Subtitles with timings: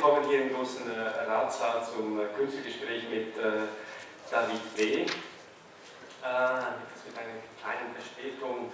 [0.00, 3.66] willkommen hier im großen äh, Ratssaal zum äh, Künstlergespräch mit äh,
[4.30, 5.02] David B.
[5.02, 5.10] Äh, mit
[7.18, 8.70] einer kleinen Verspätung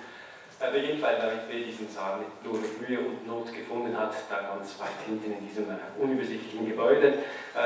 [0.70, 1.64] beginnt, weil David B.
[1.64, 5.48] diesen Saal mit, nur mit Mühe und Not gefunden hat, da ganz weit hinten in
[5.48, 5.64] diesem
[5.98, 7.14] unübersichtlichen Gebäude.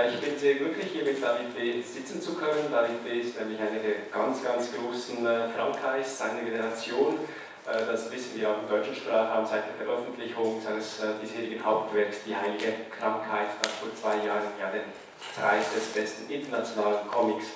[0.09, 1.83] Ich bin sehr glücklich, hier mit David B.
[1.83, 2.70] sitzen zu können.
[2.70, 3.20] David B.
[3.20, 7.20] ist nämlich einer der ganz, ganz großen Frankreichs seiner Generation.
[7.68, 12.24] Äh, das wissen wir auch im deutschen Sprachraum seit der Veröffentlichung seines äh, bisherigen Hauptwerks
[12.24, 14.88] Die Heilige Krankheit, das vor zwei Jahren ja den
[15.36, 17.46] Preis des besten internationalen Comics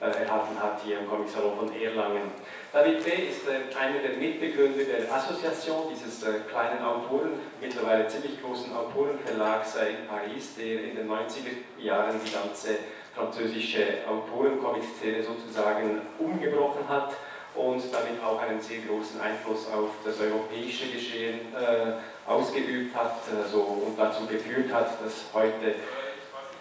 [0.00, 2.30] äh, erhalten hat hier im Comicsalon von Erlangen.
[2.72, 3.10] David B.
[3.30, 10.56] ist einer der Mitbegründer der Association, dieses kleinen Autoren, mittlerweile ziemlich großen Autorenverlags in Paris,
[10.58, 12.78] der in den 90er Jahren die ganze
[13.14, 17.14] französische Autorencomic-Szene sozusagen umgebrochen hat
[17.54, 23.60] und damit auch einen sehr großen Einfluss auf das europäische Geschehen äh, ausgeübt hat also,
[23.60, 25.76] und dazu geführt hat, dass heute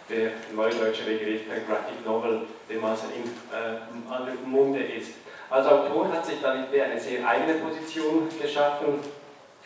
[0.10, 5.14] der neudeutsche Begriff Graphic Novel dermaßen im äh, Munde ist.
[5.50, 6.82] Als Autor hat sich David B.
[6.82, 9.00] eine sehr eigene Position geschaffen.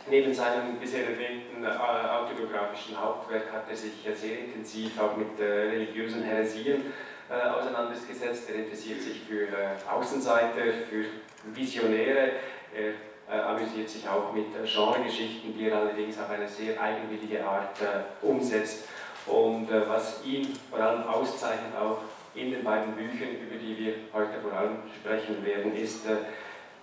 [0.09, 5.43] Neben seinem bisher erwähnten äh, autobiografischen Hauptwerk hat er sich sehr intensiv auch mit äh,
[5.43, 8.49] religiösen Heresien äh, auseinandergesetzt.
[8.49, 11.05] Er interessiert sich für äh, Außenseiter, für
[11.53, 12.31] Visionäre.
[12.73, 17.77] Er äh, amüsiert sich auch mit Genregeschichten, die er allerdings auf eine sehr eigenwillige Art
[18.21, 18.85] umsetzt.
[19.25, 21.97] Und was ihn vor allem auszeichnet, auch
[22.33, 26.05] in den beiden Büchern, über die wir heute vor allem sprechen werden, ist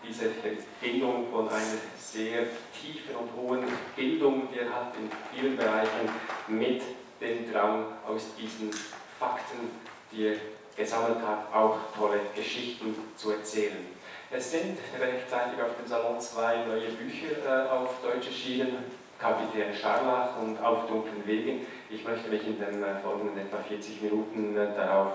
[0.07, 2.43] diese Verbindung von einer sehr
[2.79, 3.65] tiefen und hohen
[3.97, 6.11] Bildung, die er hat in vielen Bereichen,
[6.49, 6.83] mit
[7.19, 8.71] dem Drang aus diesen
[9.19, 9.71] Fakten
[10.19, 10.37] er
[10.77, 13.87] gesammelt hat, auch tolle Geschichten zu erzählen.
[14.31, 18.79] Es sind rechtzeitig auf dem Salon zwei neue Bücher äh, auf Deutsch erschienen,
[19.19, 21.67] Kapitän Scharlach und Auf dunklen Wegen.
[21.89, 25.13] Ich möchte mich in den äh, folgenden etwa 40 Minuten äh, darauf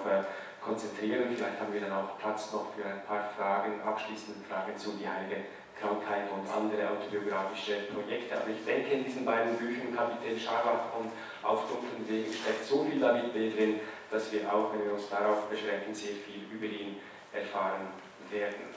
[0.61, 1.23] konzentrieren.
[1.35, 5.07] Vielleicht haben wir dann auch Platz noch für ein paar Fragen, abschließende Fragen zu die
[5.07, 5.43] Heilige
[5.79, 8.35] Krankheit und andere autobiografische Projekte.
[8.35, 11.11] Aber ich denke, in diesen beiden Büchern, Kapitän Scharlach und
[11.43, 13.49] Auf dunklen Wegen, steckt so viel David B.
[13.51, 13.79] drin,
[14.11, 16.97] dass wir auch, wenn wir uns darauf beschränken, sehr viel über ihn
[17.33, 17.87] erfahren
[18.31, 18.69] werden.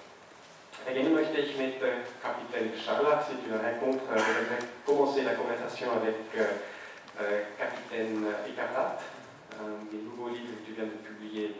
[0.86, 4.02] Beginnen möchte ich mit äh, Capitaine Charlac, c'est une rencontre.
[4.16, 9.02] Je vais commencer la conversation avec euh, Capitaine Écarlate,
[9.92, 11.54] des nouveaux livres que tu viens de publier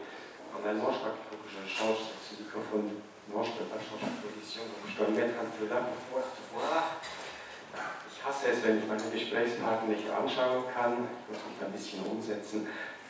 [0.51, 0.91] en allemand.
[0.91, 2.89] Je crois qu'il faut que je change ce microphone.
[3.31, 5.65] Non, je ne peux pas changer de position, donc je dois me mettre un peu
[5.71, 6.83] là pour pouvoir te voir.
[8.11, 11.07] Ich hasse es, wenn ich meine Gesprächspartner nicht anschauen kann.
[11.23, 12.67] Ich muss mich ein bisschen umsetzen.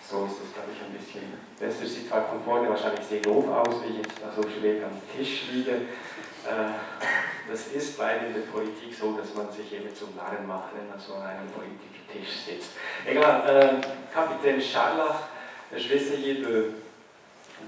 [0.09, 1.23] So ist es, glaube ich, ein bisschen
[1.59, 1.85] besser.
[1.85, 4.99] Sieht halt von vorne wahrscheinlich sehr doof aus, wie ich jetzt da so schräg am
[5.15, 5.71] Tisch liege.
[6.43, 6.75] Äh,
[7.49, 10.89] das ist leider in der Politik so, dass man sich eben zum Narren macht, wenn
[10.89, 12.71] man so an einem Politiktisch sitzt.
[13.05, 15.29] Egal, äh, Capitaine Scharlach,
[15.71, 16.73] je vais essayer de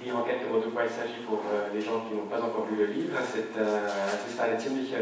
[0.03, 1.41] dire en quelques mots de quoi il s'agit pour
[1.73, 3.17] les gens qui n'ont pas encore lu le livre.
[3.23, 4.97] C'est äh, eine ziemliche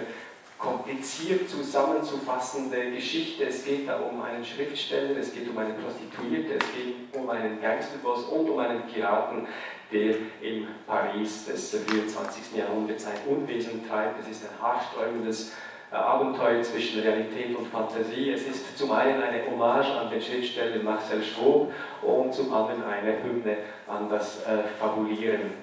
[0.64, 3.44] kompliziert zusammenzufassende Geschichte.
[3.46, 7.62] Es geht da um einen Schriftsteller, es geht um eine Prostituierte, es geht um einen
[7.62, 9.46] Gangsterboss und um einen Piraten,
[9.92, 12.58] der in Paris des 24.
[12.58, 14.22] Jahrhunderts ein Unwesen treibt.
[14.22, 15.52] Es ist ein haarsträubendes
[15.92, 18.32] äh, Abenteuer zwischen Realität und Fantasie.
[18.32, 23.22] Es ist zum einen eine Hommage an den Schriftsteller Marcel Schwob und zum anderen eine
[23.22, 23.58] Hymne
[23.88, 25.63] an das äh, Fabulieren.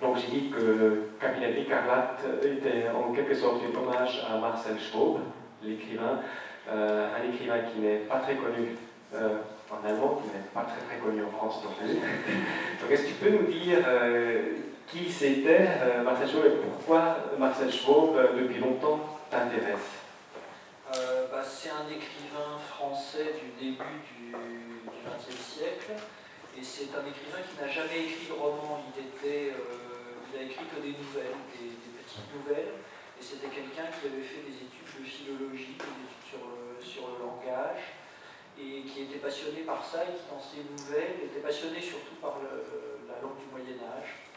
[0.00, 5.22] Donc j'ai dit que Capitaine Écarlate était en quelque sorte un hommage à Marcel Schwab,
[5.62, 6.20] l'écrivain,
[6.70, 8.76] euh, un écrivain qui n'est pas très connu
[9.14, 9.38] euh,
[9.70, 11.94] en allemand, qui n'est pas très très connu en France non plus.
[11.94, 14.52] Donc est-ce que tu peux nous dire euh,
[14.86, 15.68] qui c'était
[16.04, 19.00] Marcel Schwab et pourquoi Marcel Schwab depuis longtemps
[19.30, 19.98] t'intéresse?
[20.90, 24.32] Bah, C'est un écrivain français du début du
[25.04, 25.92] XXe siècle
[26.56, 28.80] et c'est un écrivain qui n'a jamais écrit de roman.
[28.96, 29.52] Il était
[30.28, 31.72] il a écrit que des nouvelles, des,
[32.04, 32.76] petites nouvelles,
[33.18, 37.04] et c'était quelqu'un qui avait fait des études de philologie, des études sur le, sur
[37.12, 37.96] le langage,
[38.58, 42.40] et qui était passionné par ça, et qui dans ses nouvelles était passionné surtout par
[42.42, 44.28] la langue du Moyen Âge.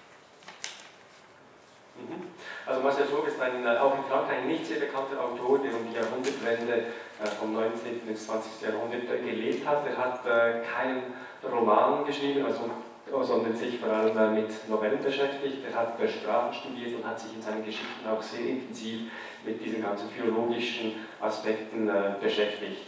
[1.98, 2.32] Mhm.
[2.66, 5.96] Also Marcel Schwab ist ein, auch in Frankreich nicht sehr bekannter Autor, der um die
[5.96, 6.86] Jahrhundertwende
[7.22, 8.08] äh, vom 19.
[8.08, 8.62] ins 20.
[8.62, 9.86] Jahrhundert gelebt hat.
[9.86, 11.14] Er hat äh, keinen
[11.44, 12.70] Roman geschrieben, also
[13.20, 15.58] sondern sich vor allem mit Novellen beschäftigt.
[15.70, 19.12] Er hat Sprachen studiert und hat sich in seinen Geschichten auch sehr intensiv
[19.46, 22.88] mit diesen ganzen philologischen Aspekten äh, beschäftigt.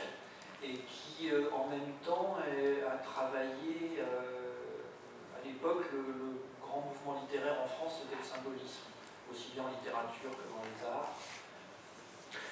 [0.64, 7.22] Et qui euh, en même temps a travaillé euh, à l'époque le, le, grand mouvement
[7.22, 8.88] littéraire en France c'était le symbolisme,
[9.30, 11.12] aussi bien en littérature que dans les arts.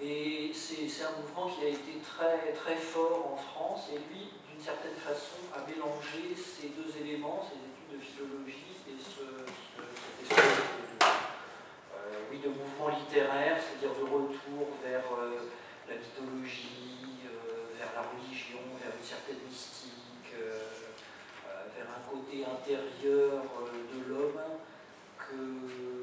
[0.00, 4.60] Et c'est un mouvement qui a été très, très fort en France, et lui, d'une
[4.60, 10.58] certaine façon, a mélangé ces deux éléments, ces études de philologie et ce, euh,
[12.42, 15.50] de mouvement littéraire, c'est-à-dire de retour vers euh,
[15.88, 20.60] la mythologie, euh, vers la religion, vers une certaine mystique, euh,
[21.48, 24.40] euh, vers un côté intérieur euh, de l'homme
[25.16, 25.40] que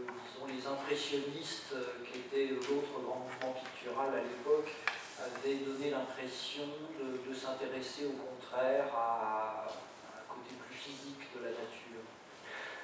[0.10, 1.76] disons, les impressionnistes,
[2.06, 4.74] qui étaient l'autre grand mouvement pictural à l'époque,
[5.22, 6.66] avaient donné l'impression
[6.98, 11.86] de, de s'intéresser au contraire à, à un côté plus physique de la nature.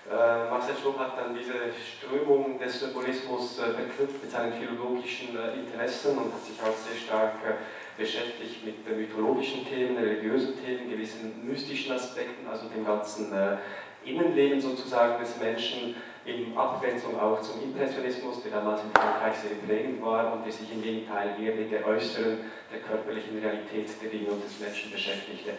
[0.09, 5.53] Äh, Marcel Schwab hat dann diese Strömung des Symbolismus äh, verknüpft mit seinen philologischen äh,
[5.53, 7.53] Interessen und hat sich auch sehr stark äh,
[7.97, 13.57] beschäftigt mit mythologischen Themen, religiösen Themen, gewissen mystischen Aspekten, also dem ganzen äh,
[14.03, 15.95] Innenleben sozusagen des Menschen,
[16.25, 20.71] in Abgrenzung auch zum Impressionismus, der damals in Frankreich sehr prägend war und der sich
[20.71, 22.38] im Gegenteil eher mit der äußeren,
[22.71, 25.53] der körperlichen Realität der Dinge und des Menschen beschäftigte.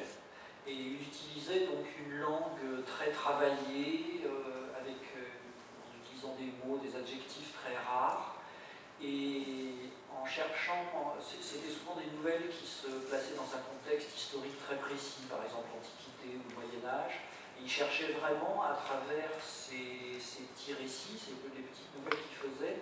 [0.64, 5.26] Et il utilisait donc une langue très travaillée, euh, avec, euh,
[5.82, 8.37] en utilisant des mots, des adjectifs très rares,
[9.02, 9.62] et
[10.32, 15.44] cherchant, c'était souvent des nouvelles qui se plaçaient dans un contexte historique très précis, par
[15.44, 17.20] exemple l'Antiquité ou le Moyen Âge,
[17.61, 22.81] et il cherchait vraiment à travers ces, ces petits récits, ces petites nouvelles qu'il faisait,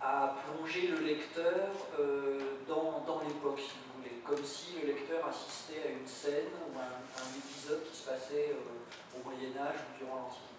[0.00, 1.68] à plonger le lecteur
[2.00, 6.48] euh, dans, dans l'époque, si vous voulez, comme si le lecteur assistait à une scène
[6.72, 10.49] ou à un, épisode qui se passait euh, au Moyen Âge ou durant l'Antiquité.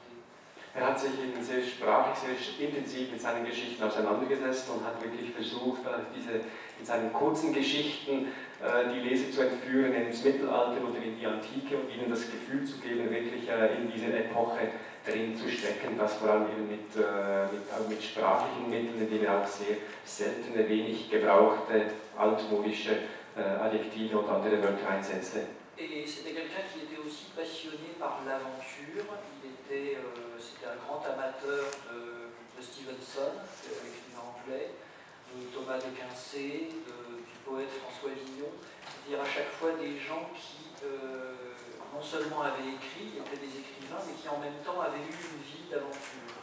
[0.74, 5.32] Er hat sich in sehr sprachlich sehr intensiv mit seinen Geschichten auseinandergesetzt und hat wirklich
[5.32, 6.40] versucht, äh, diese,
[6.80, 8.28] in seinen kurzen Geschichten
[8.64, 12.64] äh, die Leser zu entführen ins Mittelalter oder in die Antike und ihnen das Gefühl
[12.64, 14.72] zu geben, wirklich äh, in diese Epoche
[15.06, 19.48] drin zu stecken, das vor allem eben mit, mit, mit sprachlichen Mitteln, indem er auch
[19.48, 21.86] sehr seltene, wenig gebrauchte,
[22.16, 22.98] altmodische
[23.36, 25.40] Adjektive und andere Wörter einsetzte.
[25.80, 29.08] Et c'était quelqu'un qui était aussi passionné par l'aventure.
[30.72, 32.32] Un grand amateur de,
[32.62, 33.34] Stevenson,
[33.66, 34.70] l'écrivain anglais,
[35.34, 38.54] de Thomas de Quincey, du poète François Villon,
[38.86, 41.34] c'est-à-dire à chaque fois des gens qui euh,
[41.94, 45.42] non seulement avaient écrit, étaient des écrivains, mais qui en même temps avaient eu une
[45.42, 46.41] vie d'aventure.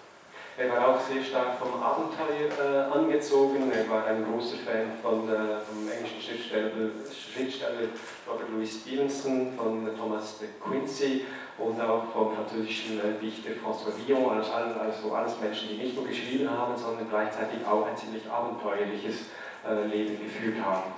[0.58, 3.70] Er war auch sehr stark vom Abenteuer äh, angezogen.
[3.70, 6.72] Er war ein großer Fan von, äh, vom englischen Schriftsteller,
[7.06, 7.87] Schriftsteller
[8.26, 11.26] Robert Louis Stevenson, von Thomas de Quincey
[11.58, 14.37] und auch vom französischen äh, Dichter François Villon.
[14.37, 19.31] Also, also alles Menschen, die nicht nur geschrieben haben, sondern gleichzeitig auch ein ziemlich abenteuerliches
[19.62, 20.90] äh, Leben geführt haben.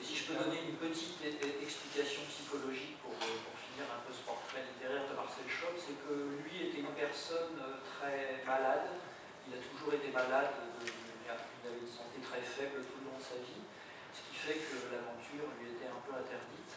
[0.00, 1.20] Si je peux donner une petite
[1.62, 6.42] explication psychologique pour, euh, pour un peu ce portrait littéraire de Marcel Schopp, c'est que
[6.42, 8.98] lui était une personne euh, très malade.
[9.46, 10.50] Il a toujours été malade,
[10.82, 13.62] il avait une santé très faible tout le long de sa vie,
[14.10, 16.74] ce qui fait que l'aventure lui était un peu interdite.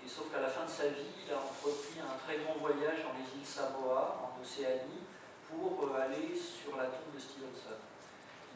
[0.00, 3.02] Et sauf qu'à la fin de sa vie, il a entrepris un très grand voyage
[3.02, 5.04] dans les îles Samoa, en Océanie,
[5.50, 7.82] pour euh, aller sur la tombe de Stevenson.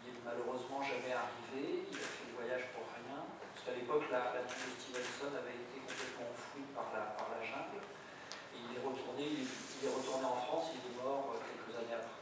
[0.06, 4.06] Il est malheureusement jamais arrivé, il a fait le voyage pour rien, parce qu'à l'époque,
[4.08, 7.37] la, tombe de Stevenson avait été complètement enfouie par la, par la
[8.78, 12.18] est retourné, il est, retourné en France, il est mort quelques années après.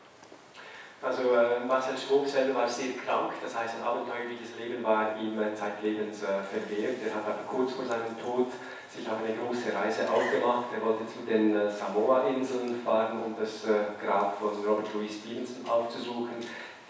[1.05, 5.39] Also äh, Marcel Schwob selber war sehr krank, das heißt ein abenteuerliches Leben war ihm
[5.41, 6.97] äh, zeitlebens äh, verwehrt.
[7.05, 8.49] Er hat aber kurz vor seinem Tod
[8.89, 10.73] sich auf eine große Reise aufgemacht.
[10.75, 15.69] Er wollte zu den äh, Samoa-Inseln fahren, um das äh, Grab von Robert Louis Stevenson
[15.69, 16.37] aufzusuchen.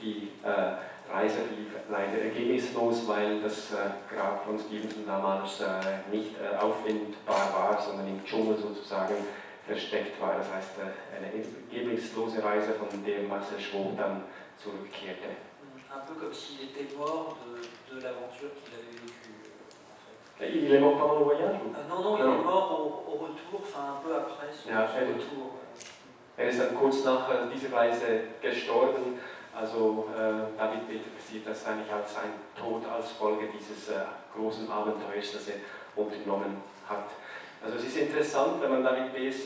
[0.01, 0.79] Die äh,
[1.13, 3.69] Reise lief leider ergebnislos, weil das
[4.13, 5.63] Grab von Stevenson damals
[6.11, 9.15] nicht auffindbar war, sondern im Dschungel sozusagen
[9.67, 10.37] versteckt war.
[10.39, 10.71] Das heißt,
[11.17, 14.23] eine ergebnislose Reise, von der Marcel Schwob dann
[14.63, 15.29] zurückkehrte.
[15.89, 20.67] Un peu comme s'il était mort de, de l'aventure qu'il avait vécue.
[20.67, 21.73] Il est mort pendant le voyage ou?
[21.75, 22.71] ah, Non, non, il est mort
[23.09, 25.53] au, au, retour, enfin un peu après son, ja, son retour.
[26.37, 29.19] Er ist dann kurz nach dieser Reise gestorben.
[29.55, 34.05] Also äh, David Peter sieht das eigentlich als sein Tod als Folge dieses äh,
[34.37, 35.55] großen Abenteuers, das er
[35.95, 37.09] unternommen hat.
[37.67, 39.33] Also es ist interessant, wenn man David äh.
[39.35, 39.43] Je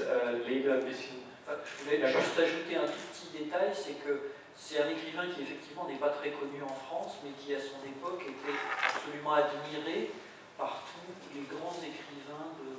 [1.83, 5.97] voulais juste ajouter un tout petit détail, c'est que c'est un écrivain qui effectivement n'est
[5.97, 10.13] pas très connu en France, mais qui à son époque était absolument admiré
[10.59, 12.77] par tous les grands écrivains de,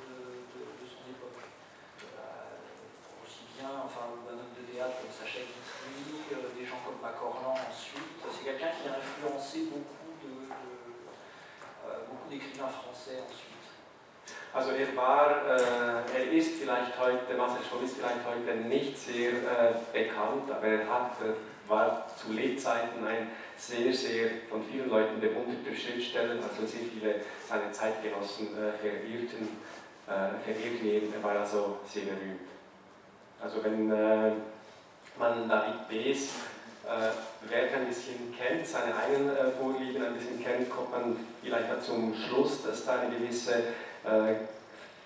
[0.85, 1.41] son époque.
[1.41, 7.01] Euh, aussi bien enfin, le bonhomme de théâtre comme Sacha Guitry, euh, des gens comme
[7.01, 8.21] Macorlan ensuite.
[8.29, 13.50] C'est quelqu'un qui a influencé beaucoup euh, beaucoup d'écrivains français ensuite.
[14.53, 19.31] Also er war, äh, er ist vielleicht heute, Marcel Schwob ist vielleicht heute nicht sehr
[19.31, 25.21] äh, bekannt, aber er hat, äh, war zu Lebzeiten ein sehr, sehr von vielen Leuten
[25.21, 29.57] bewunderter Schriftsteller, also sehr viele seiner Zeitgenossen äh, verehrten,
[30.07, 32.41] äh, verehrten ihn, er war also sehr berühmt.
[33.41, 34.31] Also wenn äh,
[35.17, 36.29] man David B.'s
[36.85, 41.83] äh, Werk ein bisschen kennt, seine eigenen äh, Vorlieben ein bisschen kennt, kommt man vielleicht
[41.83, 43.63] zum Schluss, dass da eine gewisse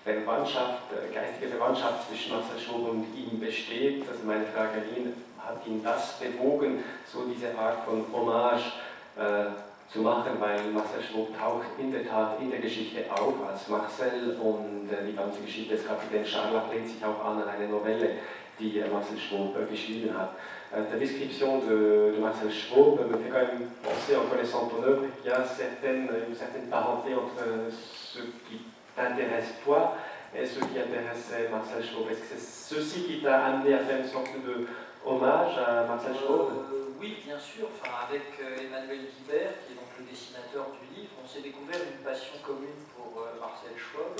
[0.06, 4.08] Verwandtschaft, äh, geistige Verwandtschaft zwischen Marcel Schob und ihm besteht.
[4.08, 8.72] Also meine Frage an ihn, hat ihn das bewogen, so diese Art von Hommage
[9.16, 9.50] äh,
[9.92, 14.36] zu machen, weil Marcel Schwob taucht in der Tat in der Geschichte auf als Marcel
[14.40, 18.10] und äh, die ganze Geschichte des Kapitän Scharlach lehnt sich auch an an eine Novelle,
[18.58, 20.30] die äh, Marcel Schwob äh, geschrieben hat.
[20.72, 24.82] Euh, ta description de, de, Marcel Schwob me fait quand même penser, en connaissant ton
[24.82, 28.60] œuvre, qu'il y a certaine, une certaine parenté entre ce qui
[28.96, 29.94] t'intéresse toi
[30.34, 32.10] et ce qui intéressait Marcel Schwob.
[32.10, 34.66] Est-ce que c'est ceci qui t'a amené à faire une sorte de
[35.04, 37.68] hommage à Marcel Schwob euh, Oui, bien sûr.
[37.70, 41.78] Enfin, avec euh, Emmanuel Guibert, qui est donc le dessinateur du livre, on s'est découvert
[41.78, 44.16] une passion commune pour euh, Marcel Schwob.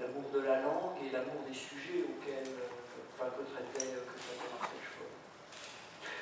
[0.00, 4.50] L'amour de la langue et l'amour des sujets auxquels, euh, enfin, que traitait, que traitait
[4.50, 5.12] Marcel Schwab.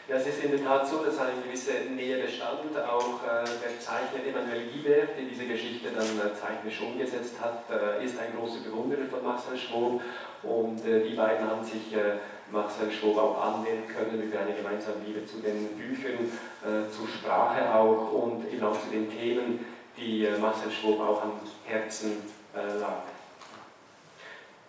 [0.09, 2.77] Ja, es ist in der Tat so, dass eine gewisse Nähe bestand.
[2.77, 8.05] Auch äh, der Zeichner Emmanuel Guibert, der diese Geschichte dann äh, zeichnerisch umgesetzt hat, äh,
[8.05, 10.03] ist ein großer Bewunderer von Marcel Schwob
[10.43, 12.19] und äh, die beiden haben sich äh,
[12.51, 16.29] Marcel Schwob auch annehmen können über eine gemeinsame Liebe zu den Büchern,
[16.61, 19.65] äh, zur Sprache auch und eben auch zu den Themen,
[19.97, 21.33] die Marcel Schwob auch am
[21.65, 22.23] Herzen
[22.55, 23.12] äh, lag.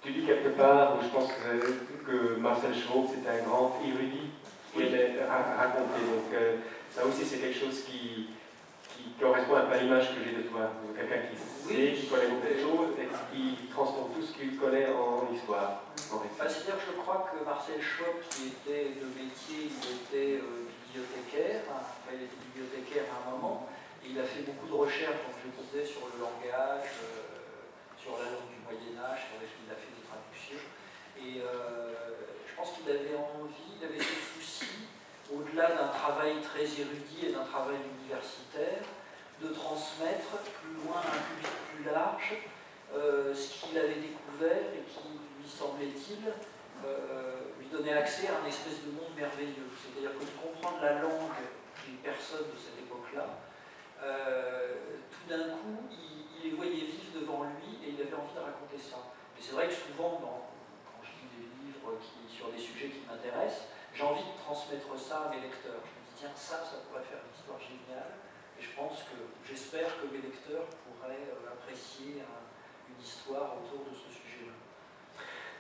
[0.03, 4.31] Tu dis quelque part, je pense que, que Marcel Schwob c'est un grand érudit,
[4.75, 4.83] oui.
[4.89, 6.57] il est raconté, donc euh,
[6.91, 8.27] ça aussi c'est quelque chose qui,
[8.91, 11.95] qui correspond un peu à l'image que j'ai de toi, quelqu'un qui oui.
[11.95, 15.87] qui connaît beaucoup de choses et qui transforme tout ce qu'il connaît en, histoire.
[16.11, 20.67] Bah, C'est-à-dire que je crois que Marcel Schwab, qui était de métier, il était euh,
[20.67, 23.69] bibliothécaire, enfin, il était bibliothécaire à un moment,
[24.03, 27.32] il a fait beaucoup de recherches, comme je disais, sur le langage, euh,
[28.03, 30.63] sur la langue du Moyen-Âge, sur lesquelles il a fait des traductions.
[31.23, 34.91] Et euh, je pense qu'il avait envie, il avait ce souci,
[35.31, 38.83] au-delà d'un travail très érudit et d'un travail universitaire,
[39.39, 42.43] de transmettre plus loin un public plus large
[42.93, 46.27] euh, ce qu'il avait découvert et qui, lui semblait-il,
[46.85, 49.71] euh, lui donnait accès à un espèce de monde merveilleux.
[49.79, 51.39] C'est-à-dire que de comprendre la langue
[51.87, 53.39] des personnes de cette époque-là,
[54.03, 58.19] tout d'un coup, il, il, voyait vivre devant lui et il avait
[58.91, 63.05] Et c'est vrai que souvent, quand je lis des livres qui, sur des sujets qui
[63.07, 65.79] m'intéressent, j'ai envie de transmettre ça à mes lecteurs.
[65.85, 68.23] Je me dis, tiens, ça, ça pourrait faire une histoire géniale
[68.63, 74.07] je pense que, j'espère que mes lecteurs pourraient euh, apprécier une histoire autour de ce
[74.07, 74.55] sujet-là.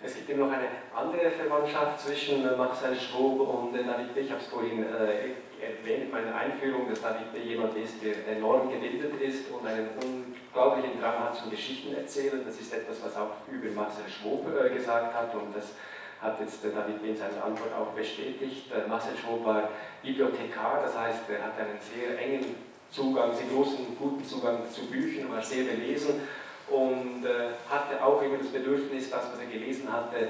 [0.03, 4.21] Es gibt noch eine andere Verwandtschaft zwischen Marcel Schwob und David B.
[4.21, 8.71] Ich habe es vorhin äh, erwähnt in meiner Einführung, dass David jemand ist, der enorm
[8.71, 12.41] gebildet ist und einen unglaublichen Drang hat zum Geschichten erzählen.
[12.45, 15.73] Das ist etwas, was auch über Marcel Schwob äh, gesagt hat und das
[16.21, 18.71] hat jetzt David in seiner Antwort auch bestätigt.
[18.71, 19.69] Äh, Marcel Schwob war
[20.01, 22.55] Bibliothekar, das heißt, er hat einen sehr engen
[22.91, 26.21] Zugang, sehr großen, guten Zugang zu Büchern, war sehr belesen
[26.69, 30.29] und äh, hatte auch immer das Bedürfnis, das, was er gelesen hatte,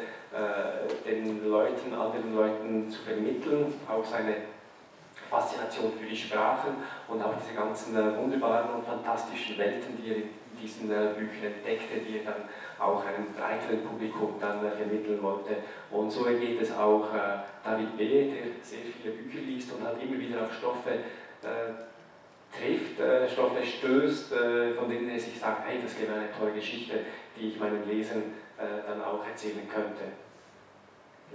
[1.06, 4.34] den Leuten, anderen Leuten zu vermitteln, auch seine
[5.34, 10.16] Faszination für die Sprachen und auch diese ganzen äh, wunderbaren und fantastischen Welten, die er
[10.18, 10.30] in
[10.62, 12.44] diesen äh, Büchern entdeckte, die er dann
[12.78, 15.58] auch einem breiteren Publikum dann äh, vermitteln wollte.
[15.90, 20.02] Und so geht es auch äh, David B., der sehr viele Bücher liest und hat
[20.02, 21.00] immer wieder auf Stoffe
[22.54, 26.54] trifft, äh, Stoffe stößt, äh, von denen er sich sagt, hey, das wäre eine tolle
[26.54, 27.00] Geschichte,
[27.36, 28.24] die ich meinen Lesern
[28.58, 30.13] äh, dann auch erzählen könnte.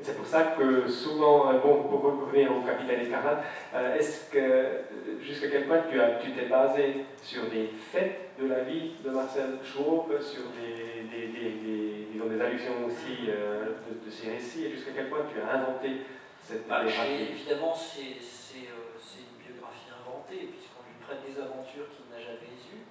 [0.02, 5.20] C'est pour ça que souvent, euh, bon, pour revenir au capitaine Escarlate, euh, est-ce que
[5.20, 9.10] jusqu'à quel point tu, as, tu t'es basé sur des faits de la vie de
[9.10, 14.30] Marcel Schwab, sur des, des, des, des, disons, des allusions aussi euh, de, de, ces
[14.30, 16.06] récits, et jusqu'à quel point tu as inventé
[16.46, 20.50] cette bah, Évidemment, c'est, c'est, euh, c'est une biographie inventée,
[21.26, 22.84] des aventures qu'il n'a jamais eues.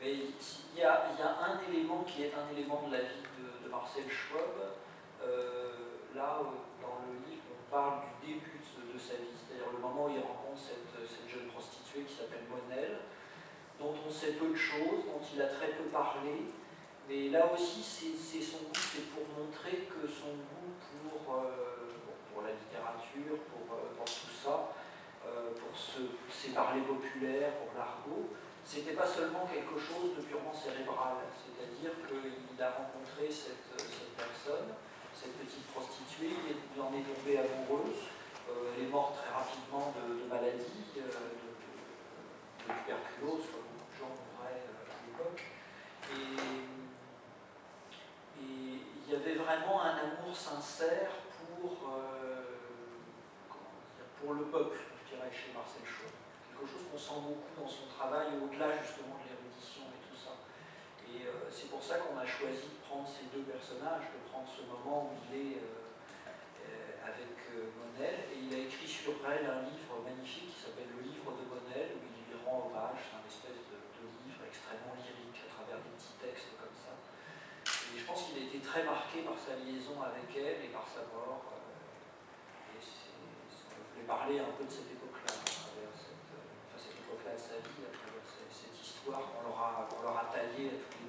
[0.00, 3.00] Mais il y, a, il y, a, un élément qui est un élément de la
[3.00, 4.76] vie de, de Marcel Schwab.
[5.24, 6.40] Euh, là,
[6.80, 10.20] dans le livre, on parle du début de, sa vie, c'est-à-dire le moment où il
[10.20, 10.84] rencontre cette,
[11.28, 13.00] jeune prostituée qui s'appelle Monel,
[13.80, 16.52] dont on sait peu de choses, dont il a très peu parlé,
[17.08, 20.76] Mais là aussi, c'est son goût, c'est pour montrer que son goût
[21.08, 24.74] pour, euh, la littérature, pour, euh, tout ça,
[25.26, 28.30] euh, pour ses parlers populaires, pour l'argot,
[28.64, 31.22] c'était pas seulement quelque chose de purement cérébral.
[31.38, 33.70] C'est-à-dire qu'il a rencontré cette,
[34.16, 34.74] personne,
[35.22, 36.34] cette petite prostituée,
[36.74, 38.10] il en est tombé amoureuse,
[38.50, 41.48] elle est morte très rapidement de, maladie, de, de,
[42.66, 45.42] tuberculose, comme beaucoup de gens mouraient à l'époque.
[46.10, 46.42] Et
[48.42, 52.58] il y avait vraiment un amour sincère pour, euh,
[54.18, 56.10] pour le peuple, je dirais, chez Marcel Chaud.
[56.48, 59.91] Quelque chose qu'on sent beaucoup dans son travail, au-delà justement de l'érudition.
[61.12, 64.48] Et euh, c'est pour ça qu'on a choisi de prendre ces deux personnages, de prendre
[64.48, 68.32] ce moment où il est euh, avec Monel.
[68.32, 72.00] Et il a écrit sur elle un livre magnifique qui s'appelle Le livre de Monel,
[72.00, 72.96] où il lui rend hommage.
[73.04, 73.76] C'est un espèce de,
[74.24, 76.96] livre extrêmement lyrique à travers des petits textes comme ça.
[76.96, 80.88] Et je pense qu'il a été très marqué par sa liaison avec elle et par
[80.88, 81.44] sa mort.
[81.52, 86.96] Euh, et ça voulait parler un peu de cette époque-là, à travers cette, enfin, cette
[87.04, 91.01] époque-là de sa vie, à travers cette, histoire qu'on leur, a, taillée à.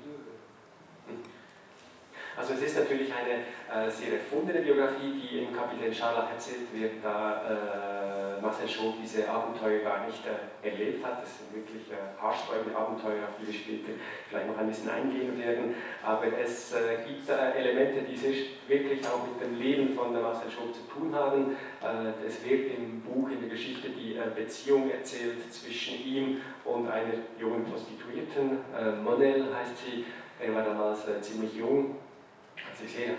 [2.36, 6.94] Also es ist natürlich eine äh, sehr erfundene Biografie, die im Kapitän Scharlach erzählt wird,
[7.04, 11.22] da äh, Marcel Schob diese Abenteuer gar nicht äh, erlebt hat.
[11.22, 13.92] Das sind wirklich äh, haarsträubende Abenteuer, auf die wir später
[14.28, 15.76] vielleicht noch ein bisschen eingehen werden.
[16.04, 20.52] Aber es äh, gibt äh, Elemente, die sich wirklich auch mit dem Leben von Marcel
[20.52, 21.56] Schob zu tun haben.
[22.26, 27.66] es wird im Buch, in der Geschichte, die Beziehung erzählt zwischen ihm und einer jungen
[27.66, 28.60] Prostituierten.
[29.04, 30.06] Monel heißt sie.
[30.40, 31.96] Er war damals ziemlich jung
[32.58, 33.16] hat sich sehr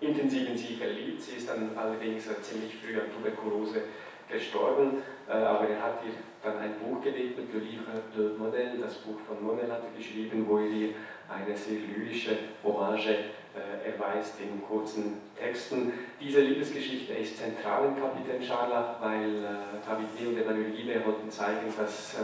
[0.00, 1.22] intensiv in sie verliebt.
[1.22, 3.82] Sie ist dann allerdings ziemlich früh an Tuberkulose
[4.28, 8.94] gestorben, äh, aber er hat ihr dann ein Buch gewidmet, Le Livre de Monel, das
[8.96, 10.88] Buch von Monel hat er geschrieben, wo er ihr
[11.28, 13.06] eine sehr lyrische Hommage
[13.54, 15.92] äh, erweist in kurzen Texten.
[16.20, 21.72] Diese Liebesgeschichte ist zentral im Kapitän Scharlach, weil äh, David und Emmanuel Guibert wollten zeigen,
[21.76, 22.16] dass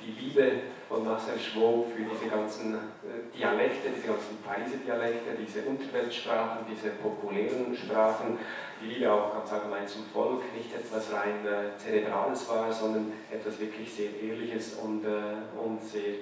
[0.00, 0.52] die Liebe
[0.88, 7.76] von Marcel Schwob für diese ganzen äh, Dialekte, diese ganzen Pariser-Dialekte, diese Unterweltsprachen, diese populären
[7.76, 8.38] Sprachen,
[8.80, 13.58] die Liebe auch ganz allgemein zum Volk, nicht etwas rein äh, Zerebrales war, sondern etwas
[13.58, 16.14] wirklich sehr Ehrliches und, äh, und sehr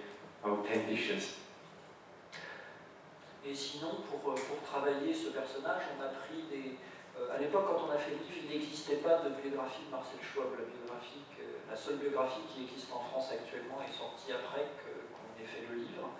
[0.45, 1.41] Authentisches.
[3.47, 6.77] Et sinon, pour, euh, pour travailler ce personnage, on a pris des.
[7.17, 9.91] Euh, à l'époque, quand on a fait le livre, il n'existait pas de biographie de
[9.91, 10.53] Marcel Schwab.
[10.57, 11.25] La biographie
[11.71, 15.81] la seule biographie qui existe en France actuellement est sortie après qu'on ait fait le
[15.81, 16.13] livre.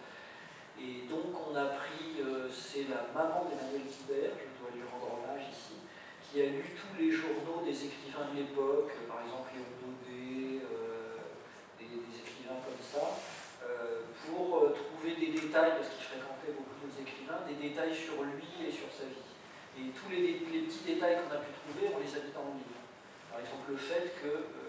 [0.81, 5.21] Et donc on a pris, euh, c'est la maman d'Emmanuel Guibert, je dois lui rendre
[5.21, 5.79] hommage ici,
[6.25, 11.23] qui a lu tous les journaux des écrivains de l'époque, par exemple Léon Daudet, euh,
[11.79, 13.23] des, écrivains comme ça,
[13.63, 18.67] euh, pour trouver des détails, parce qu'il fréquentait beaucoup d'autres écrivains, des détails sur lui
[18.67, 19.31] et sur sa vie.
[19.79, 22.51] Et tous les, les petits détails qu'on a pu trouver, on les a mis dans
[22.51, 22.83] le livre.
[23.31, 24.64] Par exemple, le fait que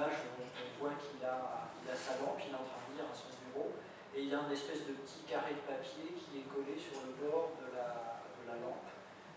[0.00, 3.76] on, voit qu'il a, sa lampe, il est en train de lire à son bureau,
[4.16, 7.04] et il y a un espèce de petit carré de papier qui est collé sur
[7.04, 8.88] le bord de la, de la lampe.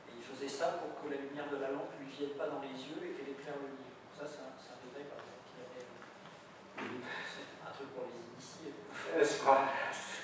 [0.07, 2.47] Et il faisait ça pour que la lumière de la lampe ne lui vienne pas
[2.47, 3.99] dans les yeux et qu'elle éclaire le livre.
[4.15, 5.87] Ça, c'est un, un, détail, par exemple, qu'il avait.
[6.79, 8.71] C'est un truc pour les initiés.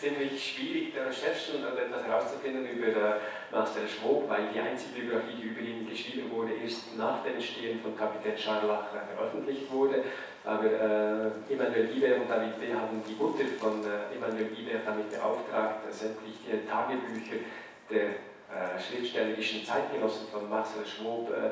[0.01, 3.17] Ziemlich schwierig, der Recherche und etwas herauszufinden über
[3.51, 7.79] Marcel Schwob, weil die einzige Biografie, die über ihn geschrieben wurde, erst nach dem Entstehen
[7.79, 10.03] von Kapitän Scharlach veröffentlicht wurde.
[10.43, 12.73] Aber äh, Emmanuel Guibert und David B.
[12.73, 17.45] haben die Mutter von äh, Emmanuel Guibert damit beauftragt, sämtliche Tagebücher
[17.91, 21.51] der äh, schriftstellerischen Zeitgenossen von Marcel Schwob äh,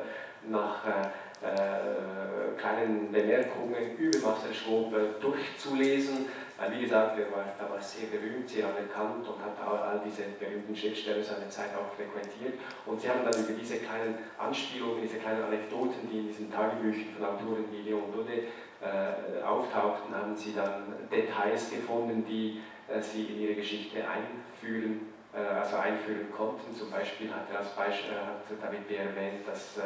[0.50, 6.26] nach äh, äh, kleinen Bemerkungen über Marcel Schwob durchzulesen
[6.68, 11.24] wie gesagt, er war damals sehr berühmt, sehr anerkannt und hat all diese berühmten Schriftsteller
[11.24, 12.60] seiner Zeit auch frequentiert.
[12.84, 17.14] Und sie haben dann über diese kleinen Anspielungen, diese kleinen Anekdoten, die in diesen Tagebüchern
[17.16, 18.44] von Autoren wie Léon Daudet
[18.82, 25.38] äh, auftauchten, haben sie dann Details gefunden, die äh, sie in ihre Geschichte einführen, äh,
[25.38, 26.76] also einführen konnten.
[26.76, 28.96] Zum Beispiel hat er als Beispiel, hat David B.
[28.96, 29.80] erwähnt, dass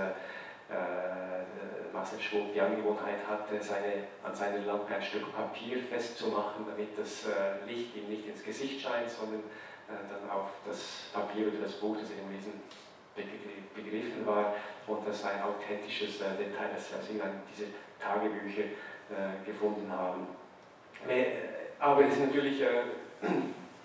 [1.94, 6.98] äh, äh, Schwab die Angewohnheit hatte, seine, an seiner Lampe ein Stück Papier festzumachen, damit
[6.98, 9.40] das äh, Licht ihm nicht ins Gesicht scheint, sondern
[9.88, 12.61] äh, dann auf das Papier oder das Buch, das er im Lesen
[13.74, 14.54] begriffen war,
[14.88, 17.70] und das ein authentisches Detail, das sie aus irgendeinem dieser
[18.02, 18.64] Tagebücher
[19.46, 20.26] gefunden haben.
[21.78, 22.61] Aber es ist natürlich,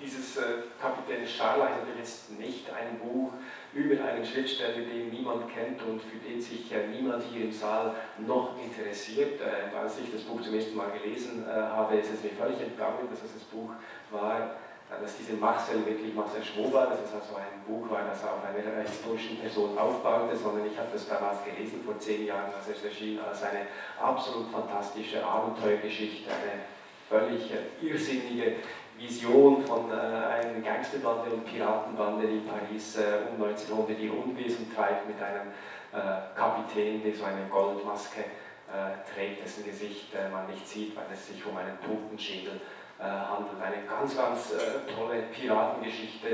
[0.01, 0.37] dieses
[0.81, 3.33] Kapitän Scharla ist natürlich jetzt nicht ein Buch,
[3.73, 8.55] über einen Schriftsteller, den niemand kennt und für den sich niemand hier im Saal noch
[8.57, 9.39] interessiert.
[9.41, 12.59] Äh, als ich das Buch zum ersten Mal gelesen äh, habe, ist es mir völlig
[12.59, 13.69] entgangen, dass es das Buch
[14.11, 14.55] war
[14.89, 18.41] dass diese Marcel wirklich Marcel Schwob war, dass es also ein Buch war, das auf
[18.41, 22.83] einer historischen Person aufbaute, sondern ich habe das damals gelesen, vor zehn Jahren, als es
[22.83, 23.67] erschien, als eine
[24.01, 26.65] absolut fantastische Abenteuergeschichte, eine
[27.07, 28.55] völlig irrsinnige
[28.99, 32.97] Vision von äh, einer Gangsterbande und Piratenbande in Paris
[33.31, 35.47] um 1900, die Unwesen treibt mit einem
[35.93, 41.27] äh, Kapitän, der so eine Goldmaske äh, trägt, dessen Gesicht man nicht sieht, weil es
[41.27, 42.61] sich um einen Totenschädel
[42.99, 43.61] handelt.
[43.63, 44.51] Eine ganz, ganz
[44.93, 46.27] tolle Piratengeschichte,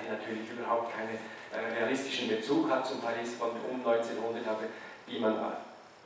[0.00, 1.18] die natürlich überhaupt keinen
[1.76, 4.64] realistischen Bezug hat zum Paris von um 1900, aber
[5.06, 5.36] die man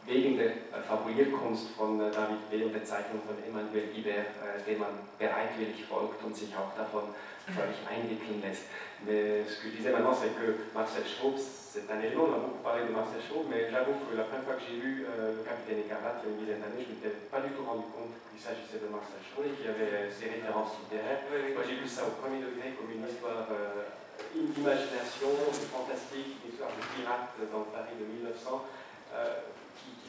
[0.06, 0.52] wegen der
[0.86, 2.64] Fabulierkunst von David B.
[2.64, 4.26] und der Zeichnung von Emmanuel Guibert,
[4.66, 7.14] dem man bereitwillig folgt und sich auch davon
[7.48, 8.64] völlig einwickeln lässt.
[9.04, 12.40] Mais ce que je disais maintenant, c'est que Marcel Schwab, c'est un élément, on a
[12.40, 15.36] beaucoup parlé de Marcel Schwab, mais j'avoue que la première fois que j'ai lu euh,
[15.36, 17.68] Le Capitaine Écarlate il y a une dizaine d'années, je ne m'étais pas du tout
[17.68, 21.20] rendu compte qu'il s'agissait de Marcel Schwab et qu'il y avait ces références littéraires.
[21.28, 23.92] Moi j'ai lu ça au premier degré comme une histoire euh,
[24.32, 25.28] d'imagination,
[25.68, 29.52] fantastique, une histoire de pirate dans le Paris de 1900 euh,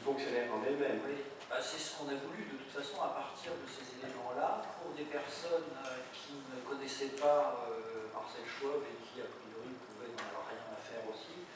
[0.06, 1.02] qui, qui, fonctionnait en elle-même.
[1.50, 4.94] Bah, c'est ce qu'on a voulu de toute façon à partir de ces éléments-là pour
[4.94, 10.10] des personnes euh, qui ne connaissaient pas euh, Marcel Schwab et qui a priori pouvaient
[10.14, 11.46] n'en avoir rien à faire aussi,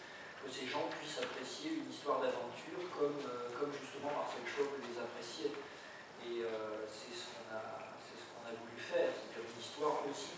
[0.42, 4.98] que ces gens puissent apprécier une histoire d'aventure comme, euh, comme justement Marcel Schwab les
[4.98, 5.54] appréciait.
[6.20, 6.44] Et
[6.84, 10.36] c'est ce qu'on a, ce a voulu faire, c'est-à-dire une histoire aussi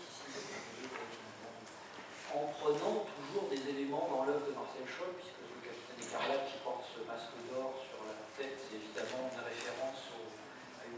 [2.33, 6.57] en prenant toujours des éléments dans l'œuvre de Marcel Schwab, puisque le capitaine écarlate qui
[6.65, 10.25] porte ce masque d'or sur la tête, c'est évidemment une référence au,
[10.81, 10.89] à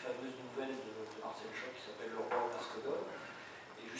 [0.00, 3.04] fameuses nouvelles de, Marcel Schwab qui s'appelle Le roi au masque d'or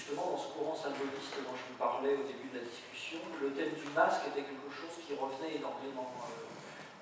[0.00, 3.52] justement, dans ce courant symboliste dont je vous parlais au début de la discussion, le
[3.52, 6.08] thème du masque était quelque chose qui revenait énormément.
[6.08, 6.48] Euh,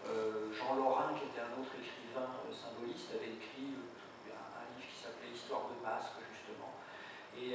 [0.08, 3.76] euh, Jean Lorrain, qui était un autre écrivain euh, symboliste, avait écrit
[4.34, 6.74] un, livre qui s'appelait Histoire de masque, justement.
[7.38, 7.54] Et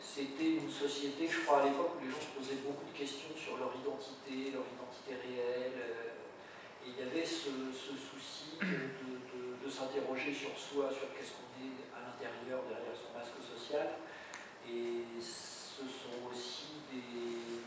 [0.00, 3.36] c'était une société, je crois, à l'époque où les gens se posaient beaucoup de questions
[3.36, 5.78] sur leur identité, leur identité réelle.
[6.82, 9.17] et il y avait ce, souci de,
[9.68, 13.36] de s'interroger sur soi, sur qu'est-ce qu'on est à l'intérieur, derrière son masque
[14.64, 17.60] et ce sont aussi des,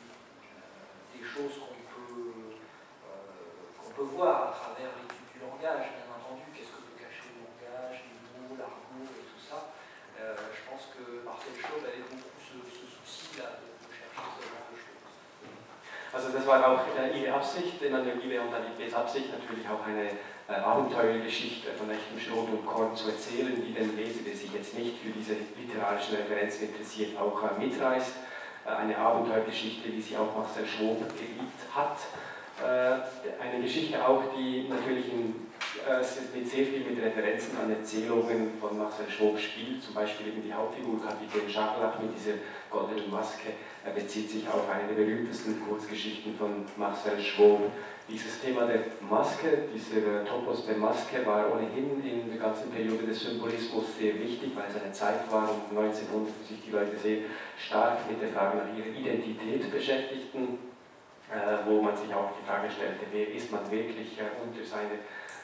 [1.13, 2.57] des choses qu'on peut,
[3.05, 6.49] euh, qu'on peut voir à travers l'étude du langage, bien entendu.
[6.57, 9.77] Qu'est-ce que peut cacher le langage, les mots, l'argot et tout ça.
[10.17, 14.77] Euh, je pense que Marcel Schaub avait beaucoup ce, souci-là de, chercher ce genre de
[14.77, 15.05] choses.
[16.13, 19.85] Also das war auch äh, Ihre Absicht, Emanuel Gibe und David B.'s Absicht, natürlich auch
[19.85, 20.17] eine
[20.55, 24.97] Abenteuergeschichte von echtem Schrot und Korn zu erzählen, die den Leser, der sich jetzt nicht
[24.99, 28.13] für diese literarischen Referenzen interessiert, auch äh, mitreißt.
[28.65, 31.97] Äh, eine Abenteuergeschichte, die sich auch Marcel Schwob geliebt hat.
[32.61, 35.05] Eine Geschichte auch, die natürlich
[35.75, 40.43] in, mit sehr viel mit Referenzen an Erzählungen von Marcel Schwob spielt, zum Beispiel eben
[40.43, 42.37] die Hauptfigur Kapitän Scharlach mit dieser
[42.69, 43.53] goldenen Maske,
[43.95, 47.71] bezieht sich auf eine der berühmtesten Kurzgeschichten von Marcel Schwob,
[48.11, 53.21] dieses Thema der Maske, dieser Topos der Maske war ohnehin in der ganzen Periode des
[53.21, 57.19] Symbolismus sehr wichtig, weil es eine Zeit war, um 1900, wo sich die Leute sehr
[57.57, 60.59] stark mit der Frage nach ihrer Identität beschäftigten,
[61.31, 64.99] äh, wo man sich auch die Frage stellte, wer ist man wirklich äh, unter seiner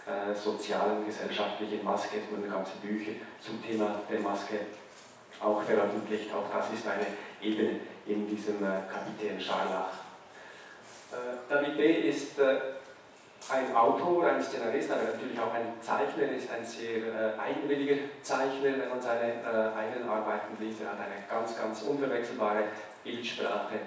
[0.08, 2.18] äh, sozialen, gesellschaftlichen Maske.
[2.18, 4.60] Es wurden ganze Bücher zum Thema der Maske
[5.42, 6.34] auch veröffentlicht.
[6.34, 7.08] Auch das ist eine
[7.42, 10.08] Ebene in diesem Kapitän Scharlach.
[11.12, 11.16] Äh,
[11.50, 12.10] David B.
[12.10, 12.58] ist äh,
[13.50, 17.96] ein Autor, ein Szenarist, aber natürlich auch ein Zeichner, er ist ein sehr äh, eigenwilliger
[18.22, 20.82] Zeichner, wenn man seine eigenen Arbeiten liest.
[20.82, 22.64] Er hat eine ganz, ganz unverwechselbare
[23.04, 23.80] Bildsprache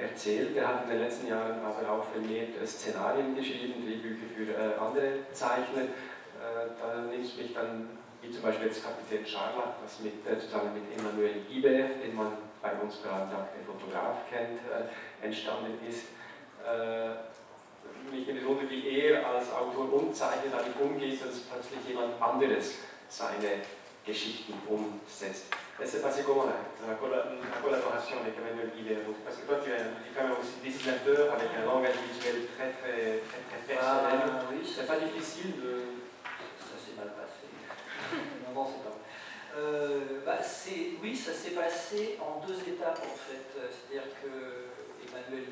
[0.00, 0.56] erzählt.
[0.56, 5.88] Er hat in den letzten Jahren aber auch vermehrt Szenarien geschrieben, Drehbücher für andere Zeichner.
[6.38, 7.88] Da nimmst du mich dann,
[8.22, 12.32] wie zum Beispiel jetzt Kapitän Scharlach, das mit, zusammen mit Emmanuel Ibert, den man
[12.62, 14.60] bei uns gerade dank der Fotograf kennt,
[15.22, 16.04] entstanden ist
[16.64, 17.12] äh,
[18.14, 22.76] nicht in Runde wie er als Autor und Zeichner damit umgeht, dass plötzlich jemand anderes
[23.08, 23.62] seine
[24.04, 25.46] Geschichten umsetzt.
[25.82, 29.82] Et c'est passé comment là, la, collaboration avec Emmanuel Guillet Parce que toi, tu es,
[30.14, 34.22] quand même aussi dessinateur avec un langage visuel très très, très, très personnel.
[34.22, 35.98] Ah, oui, c'est pas difficile de.
[36.62, 37.50] Ça s'est mal passé.
[38.46, 38.94] non, non, c'est pas
[39.58, 40.38] euh, bah,
[41.02, 43.50] Oui, ça s'est passé en deux étapes en fait.
[43.58, 44.70] C'est-à-dire que
[45.10, 45.50] Emmanuel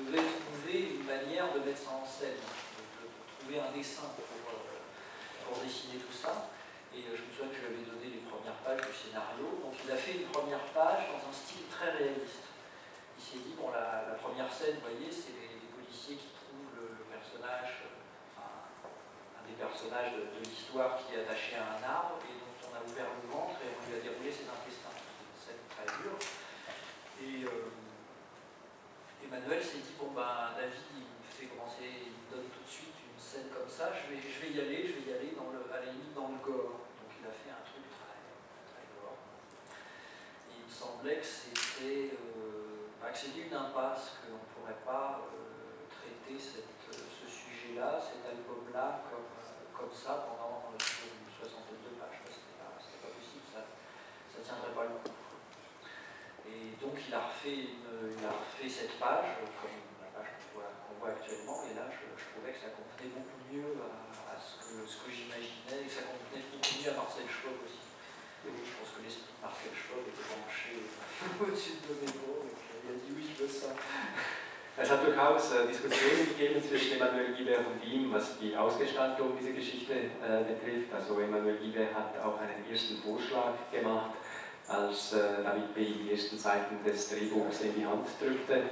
[0.00, 3.04] devait trouver une manière de mettre ça en scène, de,
[3.44, 6.55] trouver un dessin pour, euh, pour, dessiner tout ça.
[6.96, 9.60] Et euh, je me souviens que je lui avais donné les premières pages du scénario.
[9.60, 12.48] Donc il a fait une première page dans un style très réaliste.
[13.20, 17.04] Il s'est dit, bon, la, première scène, vous voyez, c'est les, policiers qui trouvent le,
[17.12, 17.84] personnage,
[18.32, 18.72] enfin,
[19.36, 22.80] un des personnages de, l'histoire qui est attaché à un arbre et dont on a
[22.80, 24.96] ouvert le ventre et on lui a déroulé ses intestins.
[24.96, 26.16] C'est une scène très dure.
[27.20, 27.76] Et euh,
[29.20, 32.72] Emmanuel s'est dit bon ben David il me fait commencer, il me donne tout de
[32.72, 35.64] suite une scène comme ça, je vais, y aller, je vais y aller dans le,
[35.72, 36.85] à la limite dans le gore.
[37.26, 38.22] A fait un truc très,
[38.70, 38.86] très
[40.54, 46.38] il me semblait que c'était euh, bah, une impasse, qu'on ne pourrait pas euh, traiter
[46.38, 52.22] cette, ce sujet-là, cet album-là comme, euh, ça pendant euh, 62 pages.
[52.30, 55.18] C'était pas, pas possible, ça ne tiendrait pas le coup.
[56.46, 60.62] Et donc il a refait, une- il a refait cette page, comme la page qu'on
[60.62, 60.70] voit,
[61.02, 64.14] voit actuellement, et là je, je trouvais que ça convenait beaucoup mieux à,
[64.66, 67.86] que, ce que j'imaginais, et ça convenait beaucoup mieux à Marcel Schwab aussi.
[68.42, 70.74] Oui, je pense que l'esprit de Marcel Schwab était penché
[71.38, 73.70] au-dessus de mes mots, et qu'il a dit oui, je veux ça.
[74.78, 79.52] Es hat durchaus äh, Diskussionen gegeben zwischen Emanuel Guibert und ihm, was die Ausgestaltung dieser
[79.52, 80.92] Geschichte äh, betrifft.
[80.92, 84.10] Also Emanuel Guibert hat auch einen ersten Vorschlag gemacht,
[84.68, 85.80] als äh, David B.
[85.86, 88.64] die ersten Seiten des Drehbuchs in die Hand drückte.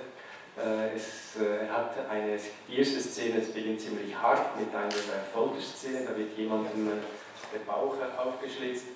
[0.56, 2.38] Äh, es, äh, hat eine,
[2.70, 4.88] erste Szene, es beginnt ziemlich hart mit einer
[5.32, 6.92] Folterszene, da wird jemandem
[7.52, 8.86] der Bauch aufgeschlitzt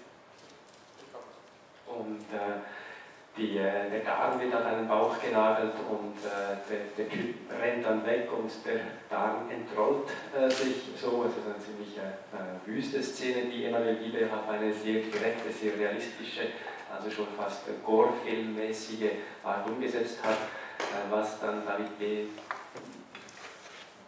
[1.87, 2.61] und äh,
[3.37, 8.29] die, der Darm wird an einen Bauch genagelt und der, der Typ rennt dann weg
[8.37, 10.09] und der Darm entrollt
[10.51, 11.23] sich so.
[11.23, 12.01] Also eine ziemlich
[12.67, 16.49] wüste Szene, die Emanuel Gibe hat eine sehr direkte, sehr realistische,
[16.93, 19.11] also schon fast Gore-Filmmäßige
[19.45, 20.39] Art umgesetzt hat,
[21.11, 22.25] was dann David B.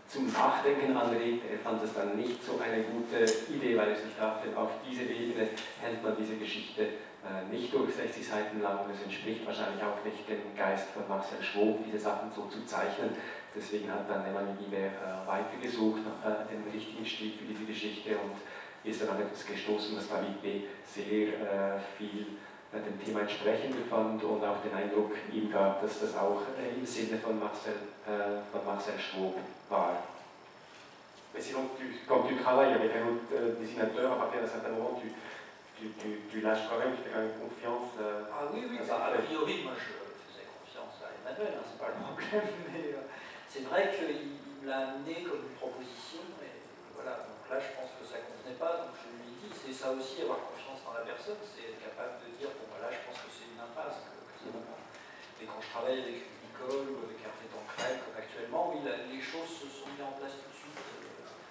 [0.08, 1.44] zum Nachdenken anregt.
[1.50, 5.02] Er fand es dann nicht so eine gute Idee, weil er sich dachte, auf diese
[5.02, 5.48] Ebene
[5.80, 6.82] hält man diese Geschichte
[7.20, 8.80] äh, nicht durch 60 Seiten lang.
[8.88, 13.10] Das entspricht wahrscheinlich auch nicht dem Geist von Marcel Schwob, diese Sachen so zu zeichnen.
[13.54, 18.16] Deswegen hat dann Emmanuel Guibert äh, weitergesucht nach äh, dem richtigen Stil für diese Geschichte
[18.16, 18.38] und
[18.82, 20.62] ist dann an etwas gestoßen, das David B.
[20.86, 26.00] sehr äh, viel äh, dem Thema entsprechend fand und auch den Eindruck ihm gab, dass
[26.00, 27.74] das auch äh, im Sinne von Marcel,
[28.06, 29.34] äh, von Marcel Schwob
[29.68, 30.04] war.
[31.34, 34.70] Mais sinon, tu, quand tu travailles avec un autre euh, dessinateur, à partir d'un certain
[34.70, 35.10] moment, tu,
[35.78, 37.90] tu, tu, tu lâches quand même, tu fais quand même confiance.
[38.02, 39.94] euh, Ah oui, oui, bah, a priori, moi je
[40.26, 43.06] faisais confiance à Emmanuel, hein, c'est pas le problème, mais euh,
[43.48, 46.54] c'est vrai qu'il il me l'a amené comme une proposition, et
[46.98, 49.72] voilà, donc là je pense que ça convenait pas, donc je lui ai dit, c'est
[49.72, 50.59] ça aussi, avoir confiance
[50.94, 54.02] la personne, c'est être capable de dire, bon voilà, je pense que c'est une impasse,
[54.06, 54.50] que.
[55.40, 59.48] Et quand je travaille avec Nicole ou avec Hervé Tancrel, comme actuellement, oui, les choses
[59.48, 60.80] se sont mises en place tout de suite.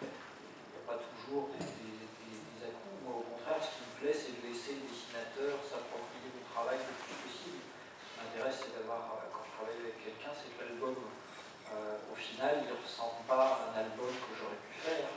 [0.06, 2.98] Il n'y a pas toujours des, des, des à-coups.
[3.02, 6.78] Moi, au contraire, ce qui me plaît, c'est de laisser le dessinateur s'approprier mon travail
[6.86, 7.66] le plus possible.
[7.66, 12.14] Ce qui m'intéresse, c'est d'avoir, euh, quand je travaille avec quelqu'un, c'est que l'album, euh,
[12.14, 15.10] au final, il ne ressemble pas à un album que j'aurais pu faire.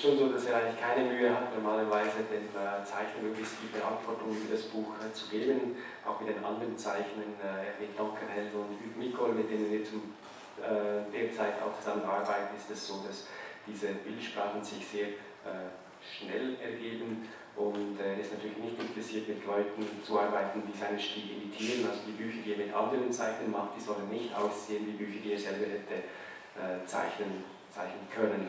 [0.00, 3.68] Ist schon so, dass er eigentlich keine Mühe hat, normalerweise dem äh, Zeichner möglichst die
[3.68, 5.76] Verantwortung über das Buch äh, zu geben,
[6.08, 10.16] auch mit den anderen Zeichnern, äh, Hervé Tankerhell und Hugues Nicole, mit denen wir zum,
[10.56, 13.28] äh, derzeit auch zusammenarbeiten, ist es so, dass
[13.68, 15.68] diese Bildsprachen sich sehr äh,
[16.00, 20.96] schnell ergeben und äh, er ist natürlich nicht interessiert, mit Leuten zu arbeiten, die seinen
[20.96, 21.84] Stil imitieren.
[21.84, 25.20] Also die Bücher, die er mit anderen Zeichnern macht, die sollen nicht aussehen wie Bücher,
[25.20, 26.08] die er selber hätte
[26.56, 28.48] äh, zeichnen, zeichnen können.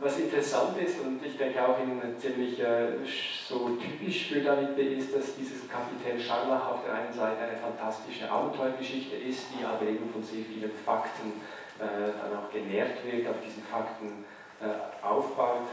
[0.00, 2.92] Was interessant ist und ich denke auch in, ziemlich äh,
[3.48, 4.94] so typisch für David B.
[4.94, 9.82] ist, dass dieses Kapitän Scharlach auf der einen Seite eine fantastische Abenteuergeschichte ist, die aber
[9.82, 11.40] eben von sehr vielen Fakten
[11.80, 14.24] äh, dann auch genährt wird, auf diesen Fakten
[14.60, 15.66] äh, aufbaut.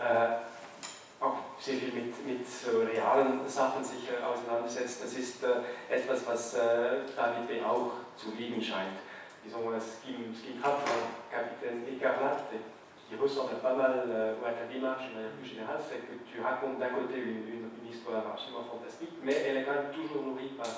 [0.00, 5.04] Äh, auch sehr viel mit, mit so realen Sachen sich äh, auseinandersetzt.
[5.04, 7.60] Das ist äh, etwas, was äh, David B.
[7.62, 8.96] auch zu lieben scheint.
[9.44, 10.90] Disons, ce qui, ce qui me frappe
[11.30, 12.60] Capitaine Écarlate,
[13.10, 16.40] qui ressemble pas mal euh, à ta démarche de manière plus générale, c'est que tu
[16.40, 20.22] racontes d'un côté une, une- une histoire absolument fantastique, mais elle est quand même toujours
[20.22, 20.70] nourrie par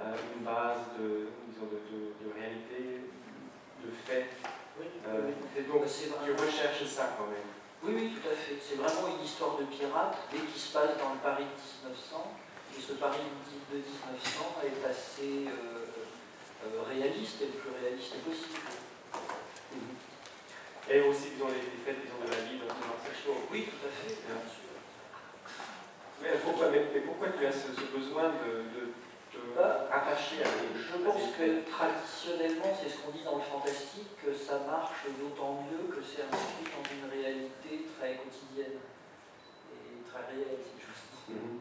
[0.00, 3.04] euh, une base de, disons, de, de- de réalité,
[3.84, 4.26] de fait.
[4.80, 5.64] Oui, Euh, oui.
[5.68, 7.48] donc, C'est tu recherches ça quand même.
[7.84, 8.56] Oui, oui, tout à fait.
[8.60, 12.32] C'est vraiment une histoire de pirate, dès qui se passe dans le Paris de 1900.
[12.76, 13.20] Et ce Paris
[13.72, 15.84] de 1900 est assez euh,
[16.64, 18.64] euh, réaliste et le plus réaliste possible.
[20.88, 23.48] Et aussi, disons, les, les faits disons, de la vie de Marcel Schwab.
[23.50, 24.70] Oui, tout à fait, bien sûr.
[26.22, 28.82] Mais pourquoi, mais, pourquoi tu as ce, ce besoin de, de
[29.28, 33.44] te Bah, rattacher à des Je pense que traditionnellement, c'est ce qu'on dit dans le
[33.44, 38.80] fantastique, que ça marche d'autant mieux que c'est inscrit dans une réalité très quotidienne.
[38.80, 41.36] Et très réel, si je dis.
[41.36, 41.60] Mhm.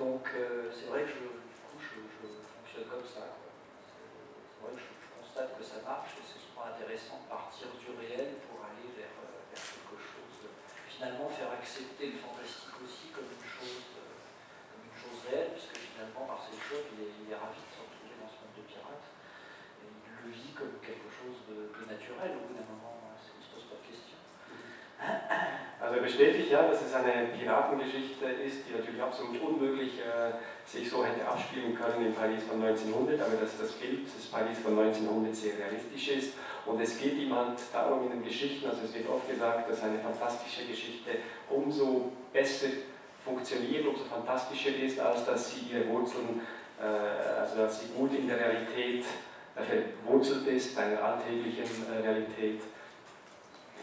[0.00, 3.28] Donc euh, c'est vrai que je, du coup, je, je fonctionne comme ça.
[3.28, 7.68] C'est vrai que je, je constate que ça marche et c'est souvent intéressant de partir
[7.76, 10.48] du réel pour aller vers, euh, vers quelque chose.
[10.88, 13.84] finalement, faire accepter le fantastique aussi comme une chose,
[15.12, 17.68] euh, comme une chose réelle, puisque finalement, Marcel Schopp, il est, il est ravi de
[17.68, 19.08] se retrouver dans ce monde de pirates.
[19.80, 22.96] Et il le vit comme quelque chose de, de naturel au bout d'un moment.
[23.04, 24.22] Il ne se pose pas de questions.
[25.82, 30.30] Also bestätigt ja, dass es eine Piratengeschichte ist, die natürlich absolut unmöglich äh,
[30.64, 34.60] sich so hätte abspielen können in Paris von 1900, aber dass das Bild des Paris
[34.62, 36.34] von 1900 sehr realistisch ist.
[36.66, 39.82] Und es geht ihm halt darum in den Geschichten, also es wird oft gesagt, dass
[39.82, 41.10] eine fantastische Geschichte
[41.50, 42.68] umso besser
[43.24, 46.40] funktioniert, umso fantastischer ist, als dass sie ihre Wurzeln,
[46.80, 49.04] äh, also dass sie gut in der Realität
[49.56, 49.62] äh,
[50.04, 52.60] verwurzelt ist, einer alltäglichen äh, Realität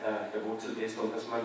[0.04, 1.42] äh, verwurzelt ist und dass man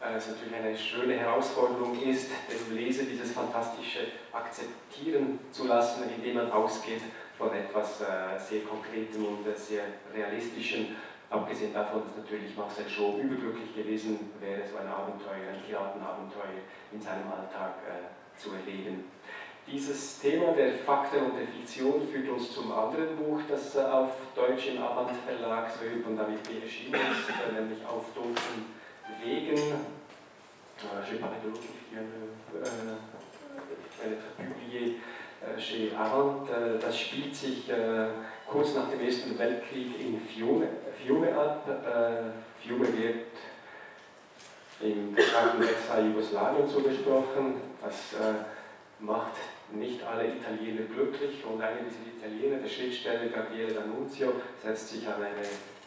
[0.00, 4.00] äh, es natürlich eine schöne Herausforderung ist, dem Leser dieses Fantastische
[4.32, 7.00] akzeptieren zu lassen, indem man ausgeht
[7.36, 10.96] von etwas äh, sehr Konkretem und sehr Realistischem.
[11.34, 17.02] Abgesehen davon, dass natürlich Marcel Shaw überglücklich gewesen wäre, so ein Abenteuer, ein Piratenabenteuer in
[17.02, 18.06] seinem Alltag äh,
[18.38, 19.10] zu erleben.
[19.66, 24.12] Dieses Thema der Fakten und der Fiktion führt uns zum anderen Buch, das äh, auf
[24.36, 26.62] Deutsch im Avant Verlag Söhl von David B.
[26.62, 28.70] erschienen ist, äh, nämlich Auf dunklen
[29.20, 29.58] Wegen.
[31.08, 31.62] J'ai parlé de l'autre
[35.58, 35.88] chez.
[35.88, 38.06] Äh, Das spielt sich äh,
[38.54, 40.68] kurz nach dem Ersten Weltkrieg in Fiume,
[41.02, 41.66] Fiume ab.
[41.68, 43.26] Äh, Fiume wird
[44.80, 47.56] im gesamten Ex-Teil Jugoslawien zugesprochen.
[47.82, 48.44] Das äh,
[49.00, 49.32] macht
[49.72, 54.28] nicht alle Italiener glücklich und einer dieser Italiener, der Schriftsteller Gabriele D'Annunzio,
[54.62, 55.42] setzt sich an eine,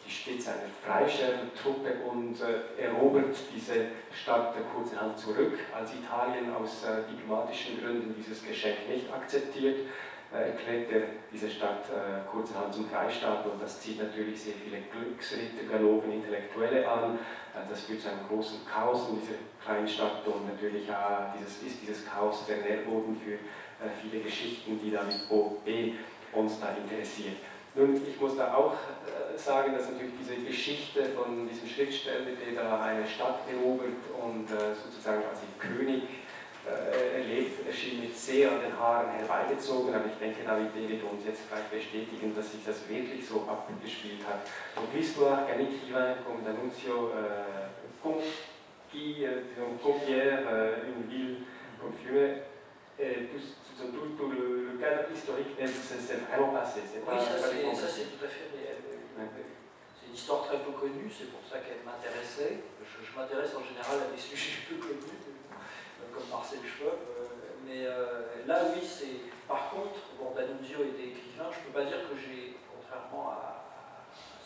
[0.06, 7.10] die Spitze einer Freischärlertruppe und äh, erobert diese Stadt kurzerhand zurück, als Italien aus äh,
[7.10, 9.86] diplomatischen Gründen dieses Geschenk nicht akzeptiert.
[10.30, 14.82] Äh, erklärt er diese Stadt äh, kurzerhand zum Freistaat und das zieht natürlich sehr viele
[14.92, 17.14] Glücksritter, Ganoven, Intellektuelle an.
[17.54, 20.92] Äh, das führt zu einem großen Chaos in dieser kleinen Stadt und natürlich äh,
[21.38, 25.16] dieses, ist dieses Chaos der Nährboden für äh, viele Geschichten, die David
[25.64, 25.92] B.
[26.34, 27.36] uns da interessiert.
[27.74, 32.62] Nun, ich muss da auch äh, sagen, dass natürlich diese Geschichte von diesem Schriftsteller, der
[32.62, 36.27] da eine Stadt erobert und äh, sozusagen als König äh,
[37.14, 41.48] erlebt, erschien mit sehr an den Haaren herbeigezogen, aber ich denke, David wird uns jetzt
[41.48, 44.46] gleich bestätigen, dass sich das wirklich so abgespielt hat.
[44.94, 47.10] L'histoire écrivain comme D'Annunzio
[48.92, 51.36] disons, conquiert euh, une ville
[51.80, 52.40] comme Fiume,
[52.96, 56.80] tout, le, cadre historique, c'est vraiment passé.
[56.92, 58.76] C'est pas, Oui, ça, c'est tout à fait réel.
[60.18, 62.58] Histoire très peu connue, c'est pour ça qu'elle m'intéressait.
[62.82, 66.98] Je, je m'intéresse en général à des sujets peu connus, euh, comme Marcel Schwab.
[66.98, 69.30] euh, mais euh, là, oui, c'est.
[69.46, 73.64] Par contre, bon, était écrivain, je ne peux pas dire que j'ai, contrairement à,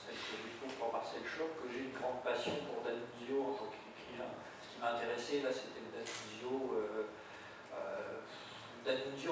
[0.07, 3.55] celle que j'ai pour pour Marcel Schwab, que j'ai une grande passion pour D'Annunzio en
[3.59, 4.31] tant qu'écrivain.
[4.63, 6.77] Ce qui m'a intéressé, là, c'était D'Annunzio.
[6.77, 7.09] Euh,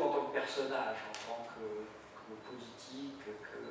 [0.00, 3.62] en tant que personnage, en tant que, que politique, que,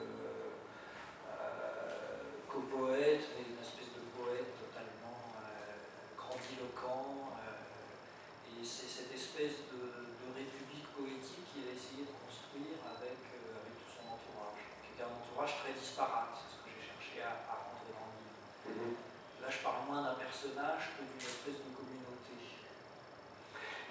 [2.49, 5.77] euh, qu'au poète, mais une espèce de poète totalement euh,
[6.17, 7.37] grandiloquent.
[7.37, 9.81] euh, et c'est cette espèce de,
[10.19, 14.97] de république poétique qu'il a essayé de construire avec, euh, avec tout son entourage, qui
[14.97, 18.17] était un entourage très disparate, c'est ce que j'ai cherché à, à rentrer dans le
[18.19, 18.41] livre.
[18.67, 18.95] Mhm.
[19.39, 21.69] Là, je parle moins d'un personnage que d'une espèce de.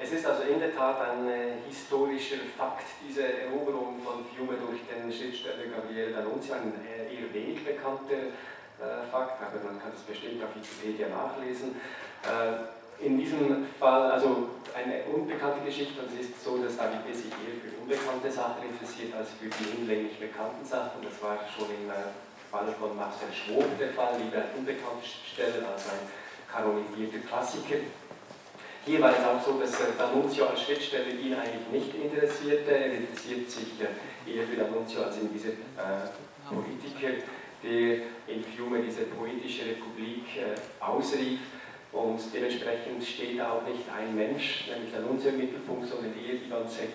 [0.01, 4.87] Es ist also in der Tat ein äh, historischer Fakt, diese Eroberung von Fiume durch
[4.87, 8.31] den Schriftsteller Gabriele D'Annunzio, ein äh, eher wenig bekannter
[8.79, 11.75] äh, Fakt, aber man kann das bestimmt auf Wikipedia nachlesen.
[13.01, 17.55] In diesem Fall, also eine unbekannte Geschichte, und es ist so, dass David sich eher
[17.63, 20.99] für unbekannte Sachen interessiert als für die hinlänglich bekannten Sachen.
[21.07, 21.87] Das war schon im
[22.51, 26.11] Fall von Marcel Schwob der Fall, lieber ein unbekannter Schriftsteller als ein
[26.51, 27.87] kanonisierter Klassiker.
[28.97, 32.71] Es auch so, dass äh, D'Annunzio als Schriftsteller ihn eigentlich nicht interessierte.
[32.71, 36.09] Er interessiert sich eher für D'Annunzio als in dieser äh,
[36.49, 37.21] Politiker,
[37.63, 41.41] der in Fiume diese poetische Republik äh, ausrief.
[41.93, 46.89] Und dementsprechend steht auch nicht ein Mensch, nämlich D'Annunzio im Mittelpunkt, sondern eher die ganze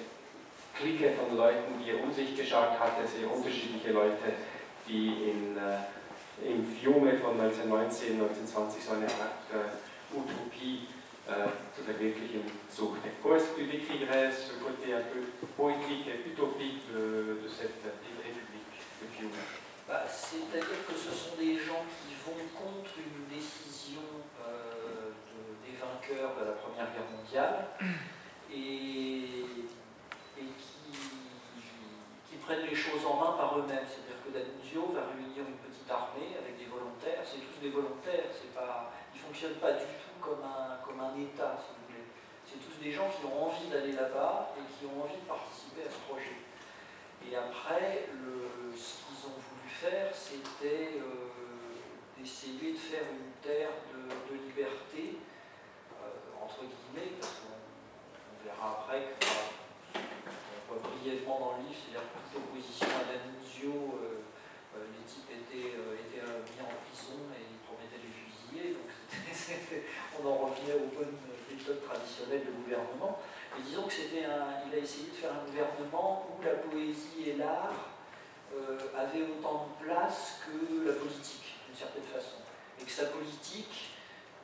[0.73, 4.33] Clique von Leuten, die er um sich geschart hatte, sehr unterschiedliche Leute,
[4.87, 10.87] die in, äh, im Fiume von 1919, 1920 so eine Art äh, Utopie
[11.75, 13.09] zu Verwirklichung suchte.
[13.21, 15.21] Corse-Public figurait ce côté un peu
[15.55, 19.27] poétique et utopique de, cette République de
[19.87, 24.03] bah, C'est-à-dire que ce sont des gens qui vont contre une décision
[24.45, 25.11] euh,
[25.65, 27.67] des vainqueurs de la Première Guerre mondiale
[28.51, 29.45] et,
[32.29, 33.87] qui, prennent les choses en main par eux-mêmes.
[33.87, 37.23] C'est-à-dire que D'Annunzio va réunir une petite armée avec des volontaires.
[37.23, 41.13] C'est tous des volontaires, pas, ils ne fonctionnent pas du tout comme un, comme un
[41.19, 42.07] État, si vous voulez.
[42.47, 45.83] C'est tous des gens qui ont envie d'aller là-bas et qui ont envie de participer
[45.83, 46.39] à ce projet.
[47.27, 48.07] Et après,
[48.75, 51.31] ce qu'ils ont voulu faire, c'était euh,
[52.17, 55.19] d'essayer de faire une terre de, liberté,
[56.01, 59.23] euh, entre guillemets, parce qu'on verra après que
[60.79, 64.23] brièvement dans le livre, c'est-à-dire toute opposition à D'Annunzio, euh,
[64.75, 68.73] euh, les types étaient, euh, étaient mis en prison et ils promettaient les fusiller.
[68.73, 68.89] Donc
[70.19, 71.17] on en revenait aux bonnes
[71.49, 73.19] méthodes traditionnelles de gouvernement.
[73.57, 77.29] Et disons que c'était un, il a essayé de faire un gouvernement où la poésie
[77.29, 77.93] et l'art
[78.95, 82.45] avaient autant de place que la politique, d'une certaine façon.
[82.79, 83.93] Et que sa politique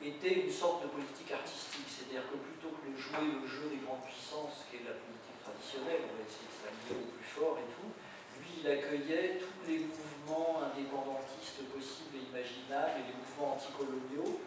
[0.02, 3.84] était une sorte de politique artistique, c'est-à-dire que plutôt que de jouer le jeu des
[3.84, 7.56] grandes puissances, qui est la politique traditionnelle, on va essayer de s'allier au plus fort
[7.60, 7.92] et tout,
[8.40, 14.40] lui il accueillait tous les mouvements indépendantistes possibles et imaginables et les mouvements anticoloniaux,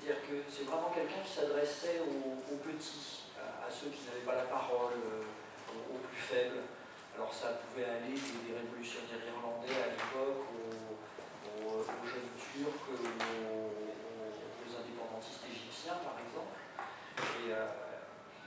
[0.00, 4.48] c'est-à-dire que c'est vraiment quelqu'un qui s'adressait aux, petits, à, ceux qui n'avaient pas la
[4.48, 5.28] parole, euh,
[5.76, 6.64] aux, plus faibles.
[7.12, 13.76] Alors ça pouvait aller des, révolutionnaires irlandais à l'époque, aux, jeunes turcs, aux,
[14.72, 16.56] indépendantistes égyptiens par exemple.
[17.44, 17.68] Et, euh,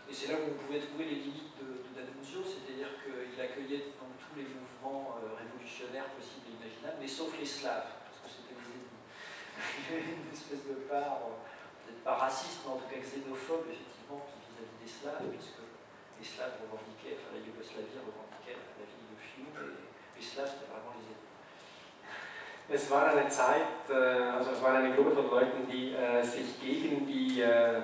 [0.09, 4.49] c'est là où on pouvait trouver les limites de, D'Annunzio, c'est-à-dire qu'il accueillait tous les
[4.49, 8.02] mouvements euh, révolutionnaires possibles et imaginables, mais sauf les Slaves,
[9.91, 11.37] une espèce de part, euh,
[11.85, 15.63] peut-être pas raciste, mais en tout cas xénophobe, effectivement, vis-à-vis des Slaves, puisque
[16.19, 20.69] les Slaves revendiquaient, enfin la Yougoslavie revendiquait la ville de Fiume, et les Slaves, c'était
[20.71, 21.31] vraiment les ennemis.
[22.69, 23.93] Es war eine Zeit, äh,
[24.37, 27.81] also es war eine Gruppe von Leuten, die äh, sich gegen die äh,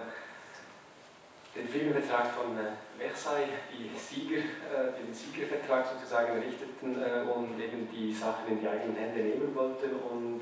[1.56, 7.90] den Filmvertrag von äh, Versailles, die Sieger, äh, den Siegervertrag sozusagen richteten äh, und eben
[7.92, 10.42] die Sachen in die eigenen Hände nehmen wollten und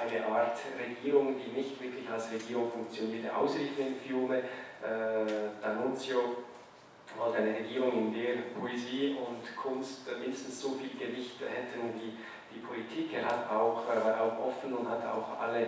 [0.00, 4.42] eine Art Regierung, die nicht wirklich als Regierung funktionierte, ausriefen in Fiume.
[4.80, 6.20] D'Annunzio
[7.18, 12.12] wollte eine Regierung, in der Poesie und Kunst mindestens so viel Gewicht hätten wie
[12.54, 13.12] die Politik.
[13.12, 15.66] Er hat auch, war auch offen und hat auch alle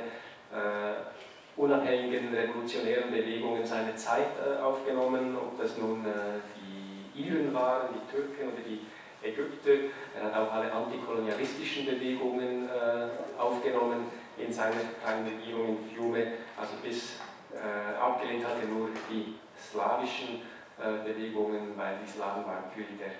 [1.60, 8.10] unabhängigen revolutionären Bewegungen seine Zeit äh, aufgenommen, ob das nun äh, die Iren waren, die
[8.10, 8.80] Türken oder die
[9.22, 9.92] Ägypter.
[10.16, 14.06] Er hat auch alle antikolonialistischen Bewegungen äh, aufgenommen
[14.46, 17.14] in seiner kleinen Regierung in Fiume, also bis
[18.00, 20.42] abgelehnt hat er nur die slawischen
[20.78, 23.10] Bewegungen, weil die Slawen waren für ihn der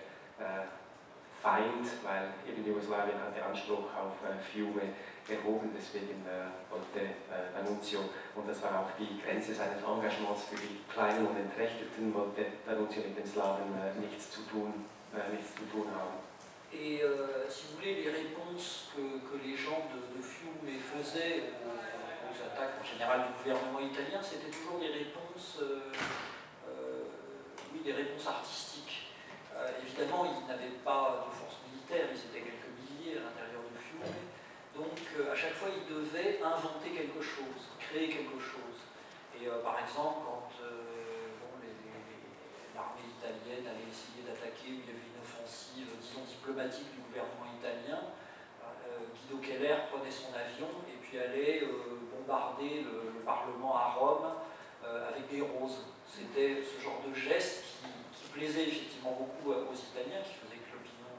[1.43, 4.15] Feind, weil eben Jugoslawien hatte Anspruch auf
[4.53, 4.83] Fiume
[5.31, 8.03] erhoben, deswegen äh, wollte äh, D'Annunzio,
[8.35, 13.07] und das war auch die Grenze seines Engagements für die Kleinen und Entrechteten, wollte D'Annunzio
[13.07, 16.30] mit den Slaven äh, nichts, zu tun, äh, nichts zu tun haben.
[16.73, 22.39] Et euh, si vous voulez, les réponses que, les gens de, Fiume faisaient aux, aux,
[22.47, 25.91] attaques en général du gouvernement italien, c'était toujours des réponses, euh,
[26.69, 27.05] euh,
[27.73, 29.11] oui, des réponses artistiques.
[29.57, 33.79] Euh, évidemment, ils n'avaient pas de force militaire, ils étaient quelques milliers à l'intérieur de
[33.81, 34.15] Fiume,
[34.81, 38.81] donc euh, à chaque fois, il devait inventer quelque chose, créer quelque chose.
[39.37, 41.37] Et euh, par exemple, quand euh,
[42.75, 44.81] l'armée italienne allait essayer d'attaquer,
[45.51, 47.99] offensive, disons, diplomatique du gouvernement italien,
[48.87, 51.67] Guido Keller prenait son avion et puis allait
[52.15, 54.27] bombarder le, Parlement à Rome
[54.83, 55.87] avec des roses.
[56.09, 57.63] C'était ce genre de geste
[58.15, 61.11] qui, plaisait effectivement beaucoup aux Italiens, qui faisait que l'opinion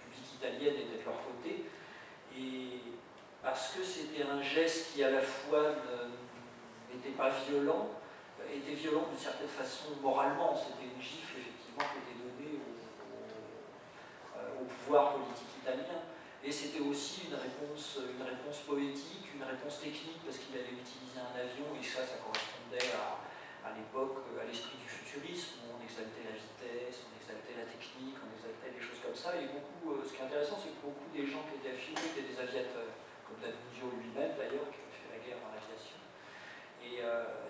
[0.00, 1.66] publique italienne était de leur côté.
[2.36, 2.80] Et
[3.42, 5.76] parce que c'était un geste qui à la fois
[6.92, 7.88] n'était pas violent,
[8.48, 10.56] était violent d'une certaine façon moralement.
[10.56, 12.19] C'était une gifle effectivement qui était euh,
[14.84, 16.02] pouvoir politique italien.
[16.40, 21.36] Et c'était aussi une réponse, réponse poétique, une réponse technique, parce qu'il allait utiliser un
[21.36, 23.20] avion, et ça, ça correspondait à,
[23.68, 28.16] à l'époque, à l'esprit du futurisme, où on exaltait la vitesse, on exaltait la technique,
[28.24, 29.36] on exaltait des choses comme ça.
[29.36, 32.08] Et beaucoup, euh, ce qui est intéressant, c'est que beaucoup des gens qui étaient affiliés
[32.08, 32.96] étaient des aviateurs
[33.28, 36.00] comme D'Annunzio lui-même d'ailleurs, qui a fait la guerre dans l'aviation.
[36.80, 37.40] Et euh,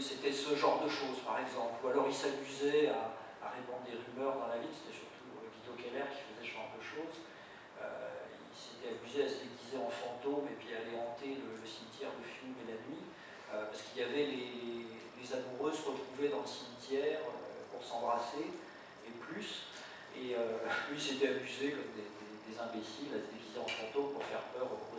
[0.00, 1.78] c'était ce genre de choses, par exemple.
[1.82, 3.14] Ou alors il s'amusait à,
[3.50, 5.21] répandre des rumeurs dans la ville, c'était surtout euh,
[5.54, 7.18] Guido Keller qui faisait ce genre de choses.
[7.80, 11.60] Euh, il s'était amusé à se déguiser en fantôme et puis à aller hanter le,
[11.66, 13.04] cimetière de Fiume et la nuit,
[13.48, 17.24] parce qu'il y avait les, amoureux se retrouvaient dans le cimetière
[17.72, 18.52] pour s'embrasser,
[19.06, 19.72] et plus.
[20.12, 20.36] Et
[20.92, 22.04] lui s'était amusé comme des,
[22.52, 24.92] imbéciles à se déguiser en fantôme pour faire peur aux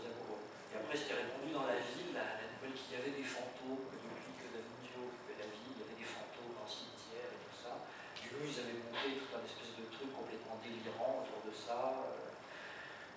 [0.73, 3.97] et après, c'était répondu dans la ville, la, nouvelle qu'il y avait des fantômes, que
[4.01, 7.39] depuis que D'Annunzio fait la ville, il y avait des fantômes dans le cimetière et
[7.45, 7.77] tout ça.
[8.17, 12.09] Dieu ils avaient monté tout un espèce de truc complètement délirant autour de ça.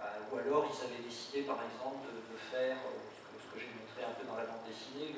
[0.01, 4.29] ou alors ils avaient décidé par exemple de, faire ce que, j'ai montré un peu
[4.29, 5.17] dans la bande dessinée,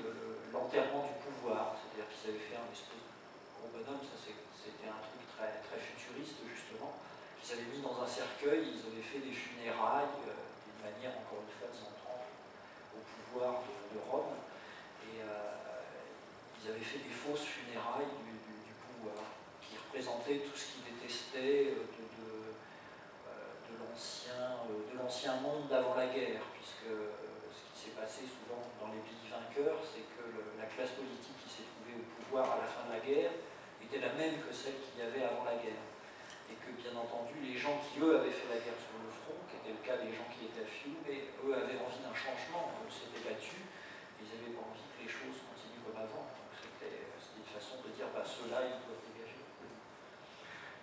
[0.53, 1.77] l'enterrement du pouvoir.
[1.77, 3.13] C'est-à-dire qu'ils avaient fait un espèce de
[3.59, 6.99] gros bonhomme, ça c'était un truc très, très futuriste justement.
[7.43, 11.55] Ils avaient mis dans un cercueil, ils avaient fait des funérailles d'une manière encore une
[11.57, 14.37] fois de au pouvoir de Rome.
[15.09, 15.59] Et euh,
[16.61, 18.37] ils avaient fait des fausses funérailles du,
[18.85, 19.25] pouvoir,
[19.89, 22.53] qui représentaient tout ce qu'ils détestaient euh, de,
[23.25, 23.73] euh,
[24.85, 29.33] de l'ancien monde d'avant la guerre, puisque ce qui s'est passé souvent dans les pays
[29.33, 30.29] vainqueurs, c'est que
[30.61, 33.33] la classe politique qui s'est trouvée au pouvoir à la fin de la guerre
[33.81, 35.85] était la même que celle qu'il y avait avant la guerre.
[36.49, 39.37] Et que bien entendu, les gens qui eux avaient fait la guerre sur le front,
[39.49, 42.73] qui était le cas des gens qui étaient à Fiume, eux avaient envie d'un changement,
[42.85, 43.65] eux s'étaient battus,
[44.21, 46.25] ils n'avaient pas envie que les choses continuent comme avant.
[46.29, 49.08] Donc c'était une façon de dire, bah, ceux-là, ils doivent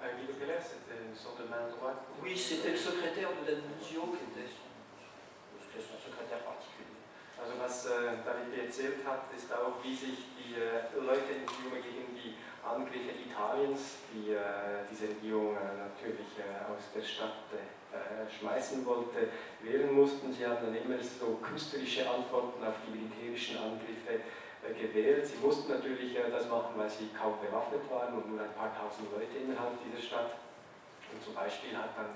[0.05, 0.17] dégager.
[0.19, 4.23] Guido Keller, c'était une sorte de main droite Oui, c'était le secrétaire de D'Annunzio qui
[4.29, 6.93] était son, son secrétaire particulier.
[7.35, 11.81] Also was äh, David erzählt hat, ist auch, wie sich die äh, Leute in Fiume
[11.83, 12.33] gegen die
[12.63, 19.29] Angriffe Italiens, die äh, diese Regierung äh, natürlich äh, aus der Stadt äh, schmeißen wollte,
[19.61, 20.31] wehren mussten.
[20.31, 24.23] Sie haben dann immer so künstlerische Antworten auf die militärischen Angriffe
[24.73, 25.27] gewählt.
[25.27, 28.73] Sie mussten natürlich äh, das machen, weil sie kaum bewaffnet waren und nur ein paar
[28.73, 30.31] tausend Leute innerhalb dieser Stadt.
[31.11, 32.11] Und zum Beispiel hat dann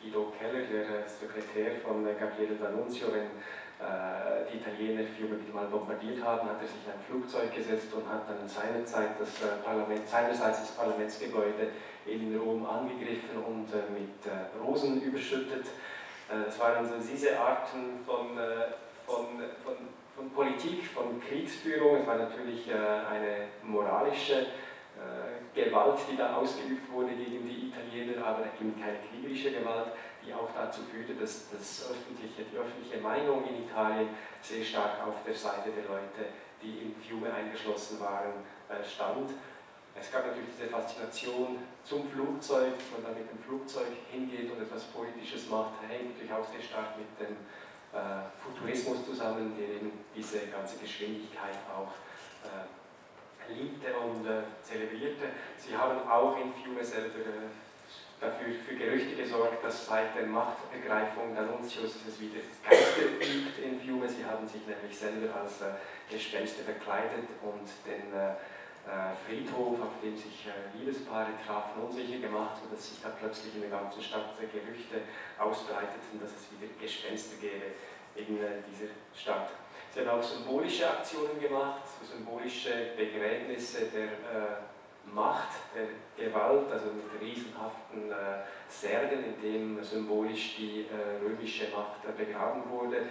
[0.00, 3.36] Guido Keller, der Sekretär von Gabriele D'Annunzio, wenn
[3.80, 8.08] äh, die Italiener Fiume mal bombardiert haben, hat er sich in ein Flugzeug gesetzt und
[8.08, 11.72] hat dann seinerzeit das äh, Parlament, seinerseits das Parlamentsgebäude
[12.06, 14.20] in Rom angegriffen und äh, mit
[14.62, 15.66] Rosen überschüttet.
[16.28, 18.38] Das waren also diese Arten von,
[19.04, 19.26] von,
[19.64, 19.74] von,
[20.20, 22.02] von Politik, von Kriegsführung.
[22.02, 24.46] Es war natürlich eine moralische
[25.54, 29.92] Gewalt, die da ausgeübt wurde gegen die Italiener, aber keine kriegerische Gewalt
[30.24, 34.08] die auch dazu führte, dass das öffentliche, die öffentliche Meinung in Italien
[34.42, 39.32] sehr stark auf der Seite der Leute, die im Fiume eingeschlossen waren, äh, stand.
[39.98, 44.62] Es gab natürlich diese Faszination zum Flugzeug, dass man dann mit dem Flugzeug hingeht und
[44.62, 47.69] etwas Politisches macht, hängt natürlich auch sehr stark mit dem äh,
[48.42, 51.90] Futurismus zusammen, der eben diese ganze Geschwindigkeit auch
[52.46, 55.34] äh, liebte und äh, zelebrierte.
[55.58, 57.50] Sie haben auch in Fiume selber äh,
[58.20, 64.08] dafür für Gerüchte gesorgt, dass seit der Machtergreifung D'Annunzius es wieder Geister gibt in Fiume.
[64.08, 65.74] Sie haben sich nämlich selber als äh,
[66.10, 68.34] Gespenster verkleidet und den äh, äh,
[69.26, 73.70] Friedhof, auf dem sich äh, Liebespaare trafen, unsicher gemacht, sodass sich da plötzlich in der
[73.70, 75.06] ganzen Stadt Gerüchte
[75.38, 77.78] ausbreiteten, dass es wieder Gespenster gäbe
[78.16, 79.50] in äh, dieser Stadt.
[79.94, 84.70] Sie haben auch symbolische Aktionen gemacht, symbolische Begräbnisse der äh,
[85.12, 85.86] Macht der
[86.16, 92.62] Gewalt, also mit riesenhaften äh, Särgen, in dem symbolisch die äh, römische Macht äh, begraben
[92.70, 93.06] wurde.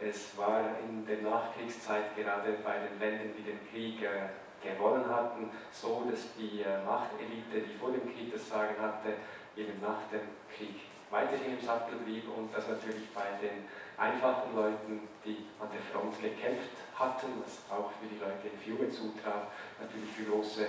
[0.00, 4.28] Es war in der Nachkriegszeit gerade bei den Ländern, die den Krieg äh,
[4.64, 9.20] gewonnen hatten, so, dass die äh, Machtelite, die vor dem Krieg das Sagen hatte,
[9.56, 15.06] eben nach dem Krieg weiterhin im Sattel blieb und das natürlich bei den einfachen Leuten,
[15.24, 20.10] die an der Front gekämpft hatten, was auch für die Leute in Fiume zutraf, natürlich
[20.10, 20.66] für große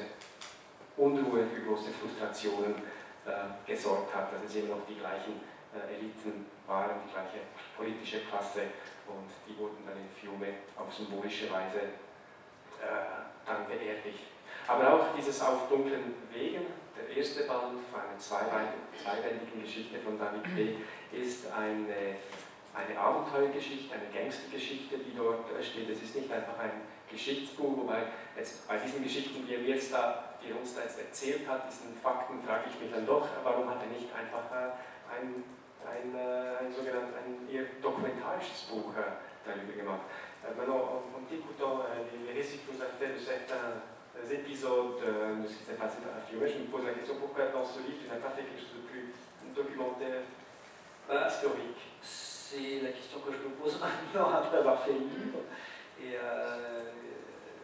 [0.97, 2.75] Unruhe, für große Frustrationen
[3.25, 5.41] äh, gesorgt hat, dass es eben noch die gleichen
[5.73, 7.41] äh, Eliten waren, die gleiche
[7.75, 8.69] politische Klasse
[9.07, 11.97] und die wurden dann in Fiume auf symbolische Weise
[12.81, 14.25] äh, dann beerdigt.
[14.67, 16.65] Aber auch dieses Auf dunklen Wegen,
[16.97, 20.75] der erste Band von einer zweibändigen Geschichte von David B.,
[21.15, 22.17] ist eine,
[22.73, 25.89] eine Abenteuergeschichte, eine Gangstergeschichte, die dort steht.
[25.89, 28.03] Es ist nicht einfach ein Geschichtsbuch, wobei
[28.35, 31.65] jetzt bei diesen Geschichten, die er jetzt da die er uns da jetzt erzählt hat,
[31.65, 34.77] diesen Fakten, frage ich mich dann doch, warum hat er nicht einfach äh,
[35.09, 35.41] ein,
[35.81, 40.05] ein, äh, ein sogenanntes, ein eher documentarisches Buch äh, darüber gemacht.
[40.53, 43.81] Maintenant, un petit coup dans les récits que vous avez fait de certains
[44.29, 47.49] épisodes de ce qui s'est passé dans la Fiume, je me pose la question pourquoi
[47.49, 49.09] dans ce livre tu n'as pas fait quelque chose de plus
[49.55, 50.21] documentaire,
[51.09, 51.81] historique?
[52.01, 55.41] C'est la question que je me pose maintenant après avoir fait le livre.
[55.99, 56.91] Et euh,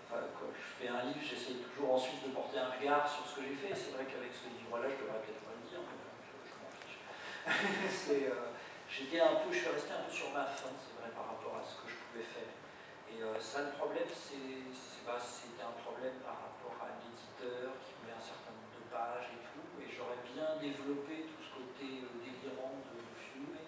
[0.09, 3.41] quand je fais un livre, j'essaie toujours ensuite de porter un regard sur ce que
[3.45, 3.73] j'ai fait.
[3.75, 6.97] C'est vrai qu'avec ce livre-là, je devrais peut-être pas le dire, mais je, m'en fiche.
[8.25, 8.51] euh,
[9.21, 11.63] un peu, je suis resté un peu sur ma faim, c'est vrai, par rapport à
[11.63, 12.51] ce que je pouvais faire.
[13.11, 14.71] Et euh, ça, le problème, c'est,
[15.11, 19.67] un problème par rapport à l'éditeur qui voulait un certain nombre de pages et tout.
[19.83, 23.59] Et j'aurais bien développé tout ce côté euh, délirant de, Fiume,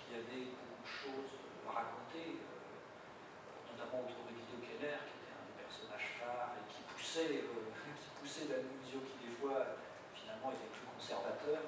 [0.00, 1.32] qui avait beaucoup de choses
[1.68, 6.64] à raconter, euh, notamment autour de Guido Keller, qui était un des personnages phares et
[6.72, 7.68] qui poussait, euh,
[8.00, 9.78] qui poussait D'Annunzio, qui des fois,
[10.16, 11.60] finalement, collaborateur,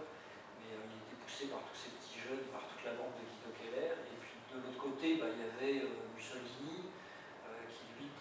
[0.59, 3.53] mais il était poussé par tous ces petits jeunes, par toute la bande de Guido
[3.55, 3.95] Keller.
[4.09, 6.90] Et puis de l'autre côté, bah, il y avait Mussolini,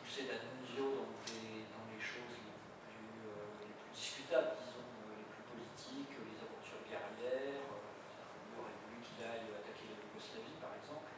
[0.09, 6.81] poussait D'Annunzio dans, les choses les plus, plus discutables, disons, les plus politiques, les aventures
[6.89, 7.61] guerrières.
[7.61, 11.13] il aurait voulu qu'il aille attaquer la Yougoslavie, par exemple,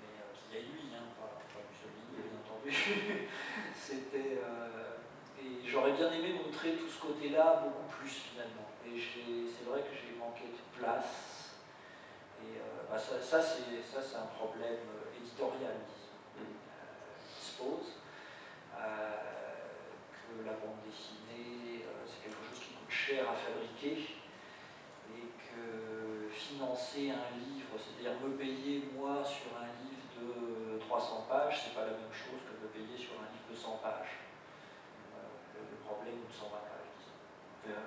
[0.00, 2.72] mais qu'il y aille lui, hein, pas, pas Mussolini, bien entendu.
[3.76, 8.72] C'était et j'aurais bien aimé montrer tout ce côté-là beaucoup plus finalement.
[8.88, 11.52] Et c'est vrai que j'ai manqué de place.
[12.40, 15.76] Et euh, bah ça, ça c'est un problème euh, éditorial,
[17.58, 17.80] disons,
[18.78, 19.18] euh,
[20.22, 24.14] que la bande dessinée, c'est quelque chose qui coûte cher à fabriquer.
[25.10, 31.60] Et que financer un livre, c'est-à-dire me payer moi sur un livre de 300 pages,
[31.64, 34.14] c'est pas la même chose que me payer sur un livre de 100 pages.
[35.88, 36.52] Problem 100
[37.64, 37.80] Ja.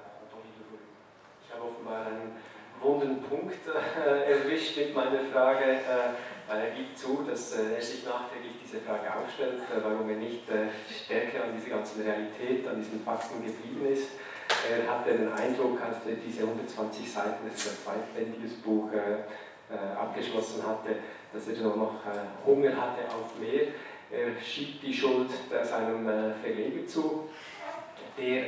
[1.46, 2.34] Ich habe offenbar einen
[2.82, 8.04] wunden Punkt äh, erwischt mit meiner Frage, äh, er gibt zu, dass äh, er sich
[8.04, 12.76] nachträglich diese Frage aufstellt, äh, warum er nicht äh, stärker an dieser ganzen Realität, an
[12.82, 14.10] diesen Fakten geblieben ist.
[14.70, 19.24] Er hatte den Eindruck, als er diese 120 Seiten, das ist ein zweitbändiges Buch, äh,
[19.98, 20.98] abgeschlossen hatte,
[21.32, 22.02] dass er noch
[22.46, 23.68] Hunger hatte auf mehr.
[24.12, 25.30] Er schiebt die Schuld
[25.64, 27.30] seinem Verleger zu,
[28.18, 28.48] der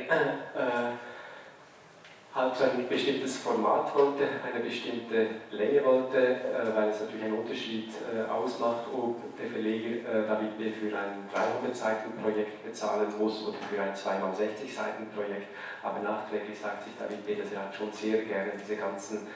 [2.34, 7.90] so ein bestimmtes Format wollte, eine bestimmte Länge wollte, äh, weil es natürlich einen Unterschied
[8.10, 10.72] äh, ausmacht, ob der Verleger äh, David B.
[10.72, 15.54] für ein 300-Seiten-Projekt bezahlen muss oder für ein 2x60-Seiten-Projekt.
[15.84, 19.26] Aber nachträglich sagt sich David B., dass er halt schon sehr gerne diese ganzen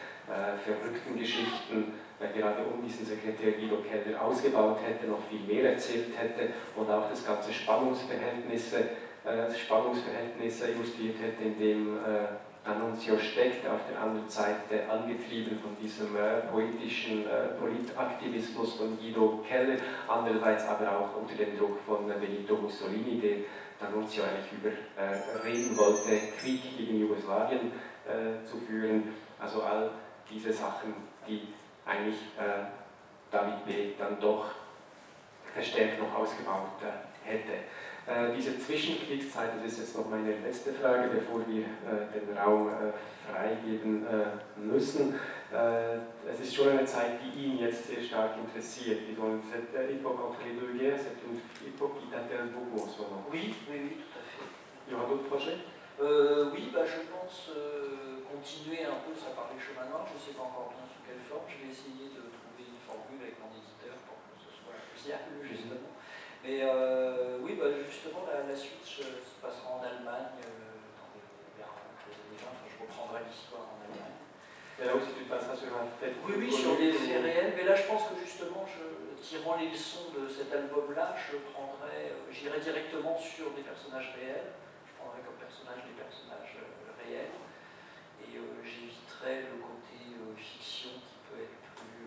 [0.63, 6.13] verrückten Geschichten, weil gerade um diesen Sekretär Guido Keller ausgebaut hätte, noch viel mehr erzählt
[6.19, 8.93] hätte und auch das ganze Spannungsverhältnisse
[9.29, 12.39] äh, Spannungsverhältnisse illustriert hätte, in dem äh,
[12.69, 19.45] Annunzio steckt, auf der anderen Seite angetrieben von diesem äh, poetischen äh, Politaktivismus von Guido
[19.49, 23.37] Keller, andererseits aber auch unter dem Druck von Benito Mussolini, der
[23.81, 27.73] D'Annunzio eigentlich überreden äh, wollte, Krieg gegen Jugoslawien
[28.07, 29.15] äh, zu führen.
[29.41, 29.91] Also all
[30.31, 30.95] diese Sachen,
[31.27, 31.49] die
[31.87, 32.19] eigentlich
[33.31, 33.93] David B.
[33.99, 34.47] dann doch
[35.55, 36.83] verstärkt noch ausgebaut
[37.25, 37.53] hätte.
[38.09, 42.73] Äh, diese Zwischenkriegszeit, das ist jetzt noch meine letzte Frage, bevor wir äh, den Raum
[42.73, 42.97] äh,
[43.29, 44.07] freigeben
[44.57, 45.13] müssen.
[45.53, 49.05] Es ist schon eine Zeit, die ihn jetzt sehr stark interessiert.
[49.09, 52.97] Disons, cette époque entre les deux guerres, c'est une époque qui t'intéresse beaucoup en ce
[53.05, 53.25] moment.
[53.29, 54.49] Oui, oui, oui, tout à fait.
[54.89, 55.61] Il y aura d'autres projets
[56.01, 60.23] euh, Oui, bah, je pense euh, continuer un peu, ça parlait chemin noir, je ne
[60.25, 61.45] sais pas encore bien sous quelle forme.
[61.49, 65.45] Je vais essayer de trouver une formule avec mon éditeur pour que ce soit fiable,
[65.45, 65.98] justement.
[66.45, 69.03] Mais euh, oui, bah, justement, la, la suite se
[69.43, 74.19] passera en Allemagne, euh, dans les, années 20, enfin, je reprendrai l'histoire en Allemagne.
[74.79, 77.67] Et là aussi, tu passeras sur un fait Oui, oui, sur des faits réels, mais
[77.67, 78.87] là, je pense que justement, je,
[79.19, 84.55] tirant les leçons de cet album-là, je prendrai, euh, j'irai directement sur des personnages réels,
[84.87, 87.35] je prendrai comme personnage des personnages euh, réels,
[88.23, 92.07] et euh, j'éviterai le côté euh, fiction qui peut être plus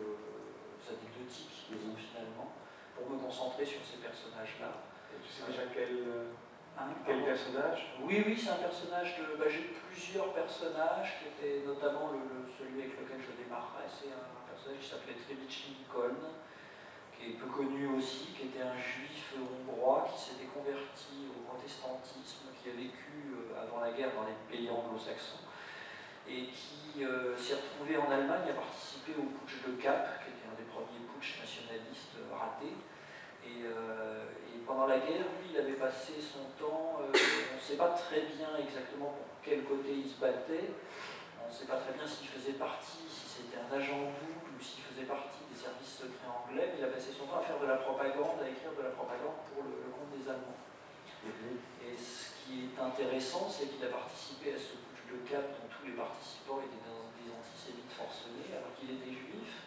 [0.88, 2.61] anecdotique, disons, finalement
[3.02, 4.70] pour me concentrer sur ces personnages-là.
[5.10, 6.30] Tu sais déjà quel,
[6.78, 7.98] hein, quel personnage?
[8.02, 9.36] Oui, oui, c'est un personnage de.
[9.36, 13.90] Bah, J'ai plusieurs personnages, qui étaient notamment le, celui avec lequel je démarrerai.
[13.90, 16.22] C'est un personnage qui s'appelait Trebitsch Lincoln,
[17.18, 22.54] qui est peu connu aussi, qui était un juif hongrois qui s'était converti au protestantisme,
[22.62, 25.44] qui a vécu euh, avant la guerre dans les pays anglo-saxons
[26.28, 30.48] et qui euh, s'est retrouvé en Allemagne à participer au putsch de Cap, qui était
[30.48, 32.78] un des premiers putsch nationalistes ratés.
[33.66, 37.78] Euh, et, pendant la guerre, lui, il avait passé son temps, euh, on ne sait
[37.78, 40.72] pas très bien exactement pour quel côté il se battait,
[41.42, 44.62] on ne sait pas très bien s'il faisait partie, si c'était un agent double ou
[44.62, 47.60] s'il faisait partie des services secrets anglais, mais il a passé son temps à faire
[47.60, 50.62] de la propagande, à écrire de la propagande pour le, compte des Allemands.
[51.26, 51.62] Mhm.
[51.86, 55.70] Et ce qui est intéressant, c'est qu'il a participé à ce putsch de cap dont
[55.70, 59.61] tous les participants étaient des antisémites forcenés, alors qu'il était juif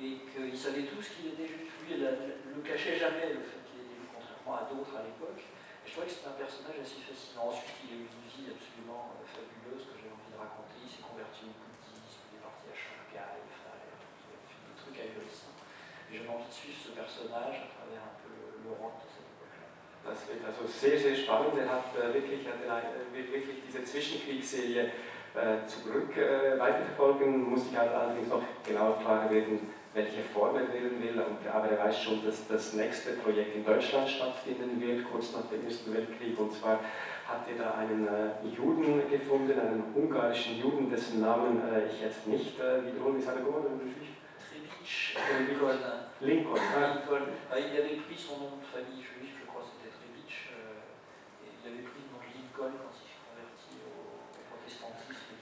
[0.00, 1.72] et qu'ils savaient tous qu'il était juif.
[1.88, 5.42] Lui, ne le cachait jamais, le fait qu'il était contrairement à d'autres à l'époque.
[5.42, 7.50] Et je trouvais que c'est un personnage assez fascinant.
[7.50, 10.78] Ensuite, il a eu une vie absolument euh, fabuleuse que j'ai envie de raconter.
[10.78, 14.98] Il s'est converti au bouddhisme, il est parti à Shanghai, il a fait des trucs
[15.02, 15.58] ahurissants.
[16.06, 18.32] Et j'avais envie de suivre ce personnage à travers un peu
[18.62, 19.66] l'Europe de cette époque-là.
[20.06, 21.58] Das wird also sehr, sehr spannend.
[21.58, 24.90] Er hat wirklich, hat wirklich diese Zwischenkriegsserie
[25.66, 27.50] zurück weiterverfolgen.
[27.50, 28.42] Musste ich halt allerdings noch
[29.94, 31.20] welche Form er wählen will.
[31.20, 35.46] Und, aber er weiß schon, dass das nächste Projekt in Deutschland stattfinden wird, kurz nach
[35.50, 36.38] dem Ersten Weltkrieg.
[36.38, 36.80] Und zwar
[37.28, 42.26] hat er da einen äh, Juden gefunden, einen ungarischen Juden, dessen Namen äh, ich jetzt
[42.26, 44.02] nicht äh, wiederholen will.
[44.82, 45.16] Trebitsch,
[45.48, 45.78] Lincoln.
[46.20, 46.60] Lincoln.
[46.60, 46.98] Ah.
[47.00, 47.22] Lincoln.
[47.50, 50.82] Ah, il avait pris son nom de famille juif, je crois c'était Trebitsch, euh,
[51.40, 55.32] il avait pris le nom de Lincoln quand il s'est converti au, au protestantisme.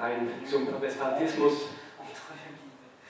[0.00, 1.68] Ein zum Protestantismus,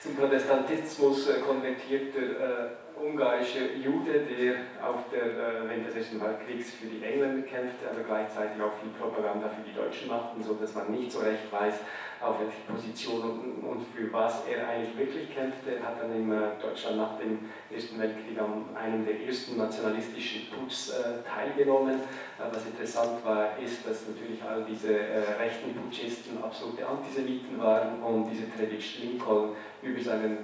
[0.01, 6.87] zum Protestantismus äh, konvertierter ungarischer Jude, der auf der, äh, während des Ersten Weltkriegs für
[6.87, 11.11] die Engländer kämpfte, aber gleichzeitig auch viel Propaganda für die Deutschen machten, sodass man nicht
[11.11, 11.75] so recht weiß,
[12.21, 15.77] auf welche Position und, für was er eigentlich wirklich kämpfte.
[15.77, 16.29] Er hat dann in
[16.61, 21.95] Deutschland nach dem Ersten Weltkrieg an einem der ersten nationalistischen Puts äh, teilgenommen.
[22.37, 24.93] Äh, was interessant war, ist, dass natürlich all diese
[25.39, 30.37] rechten Putschisten absolute Antisemiten waren und dieser Trebitsch Lincoln über seinen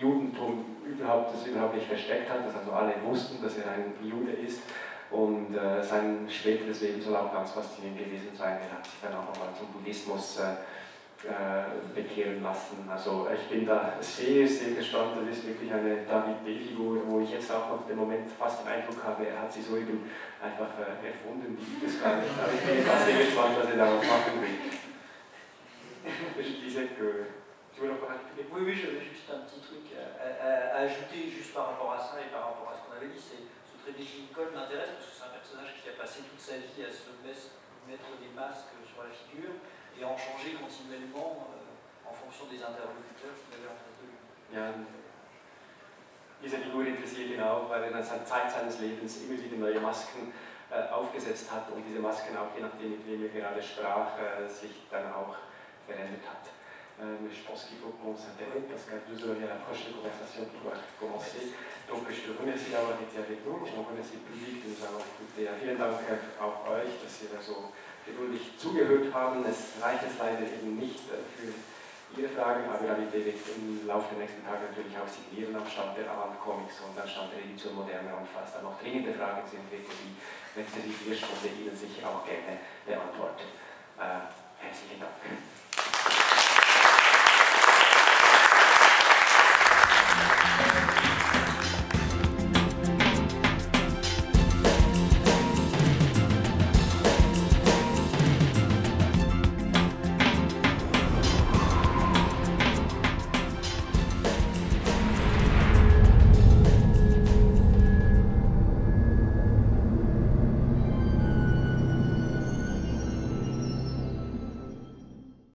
[0.00, 4.32] Judentum überhaupt, das überhaupt nicht versteckt hat, dass also alle wussten, dass er ein Jude
[4.32, 4.60] ist.
[5.10, 8.58] Und äh, sein späteres Leben soll auch ganz faszinierend gewesen sein.
[8.62, 10.62] Er hat sich dann auch nochmal zum Buddhismus äh,
[11.26, 12.78] äh, bekehren lassen.
[12.88, 15.18] Also ich bin da sehr, sehr gespannt.
[15.18, 18.68] Das ist wirklich eine David B-Figur, wo ich jetzt auch noch den Moment fast den
[18.68, 22.30] Eindruck habe, er hat sie so eben einfach äh, erfunden, die gibt es gar nicht.
[22.38, 24.70] Aber ich bin da sehr gespannt, was er daraus machen will.
[26.70, 27.39] Disais que...
[27.80, 31.32] Tu veux encore ajouter Oui, oui, j'avais juste un petit truc à, à, à, ajouter
[31.32, 33.16] juste par rapport à ça et par rapport à ce qu'on avait dit.
[33.16, 36.60] C'est ce Trebich Lincoln m'intéresse parce que c'est un personnage qui a passé toute sa
[36.60, 39.56] vie à se mettre des masques sur la figure
[39.96, 44.20] et en changer continuellement euh, en fonction des interlocuteurs qu'il avait en face de lui.
[44.52, 44.76] Ja,
[46.44, 49.80] diese Figur interessiert ihn auch, weil er in der Zeit seines Lebens immer wieder neue
[49.80, 50.36] Masken
[50.68, 54.44] äh, aufgesetzt hat und diese Masken auch je nachdem, mit wem er gerade sprach, äh,
[54.52, 55.32] sich dann auch
[55.88, 56.59] verändert hat.
[57.00, 59.56] Euh, mais je pense qu'il faut qu'on s'interrompe parce qu'à 2 heures, il y a
[59.56, 61.56] la prochaine conversation qui doit commencer.
[61.88, 63.56] Donc je te remercie d'avoir été avec nous.
[63.64, 65.48] Je remercie le public de nous avoir écouté.
[65.64, 65.96] Vielen Dank
[66.36, 67.72] auch euch, dass ihr da so
[68.04, 69.40] geduldig zugehört haben.
[69.48, 71.56] Es reicht jetzt leider eben nicht äh, für
[72.20, 75.96] Ihre Fragen, aber David wird im Laufe der nächsten Tage natürlich auch signieren am Stand
[75.96, 79.46] der Avant Comics und am Stand der Edition Moderne und falls da noch dringende Fragen
[79.46, 80.14] sind, er die
[80.58, 83.46] letzte Viertelstunde Ihnen sicher auch gerne beantworten.
[83.96, 84.26] Äh,
[84.58, 84.98] herzlichen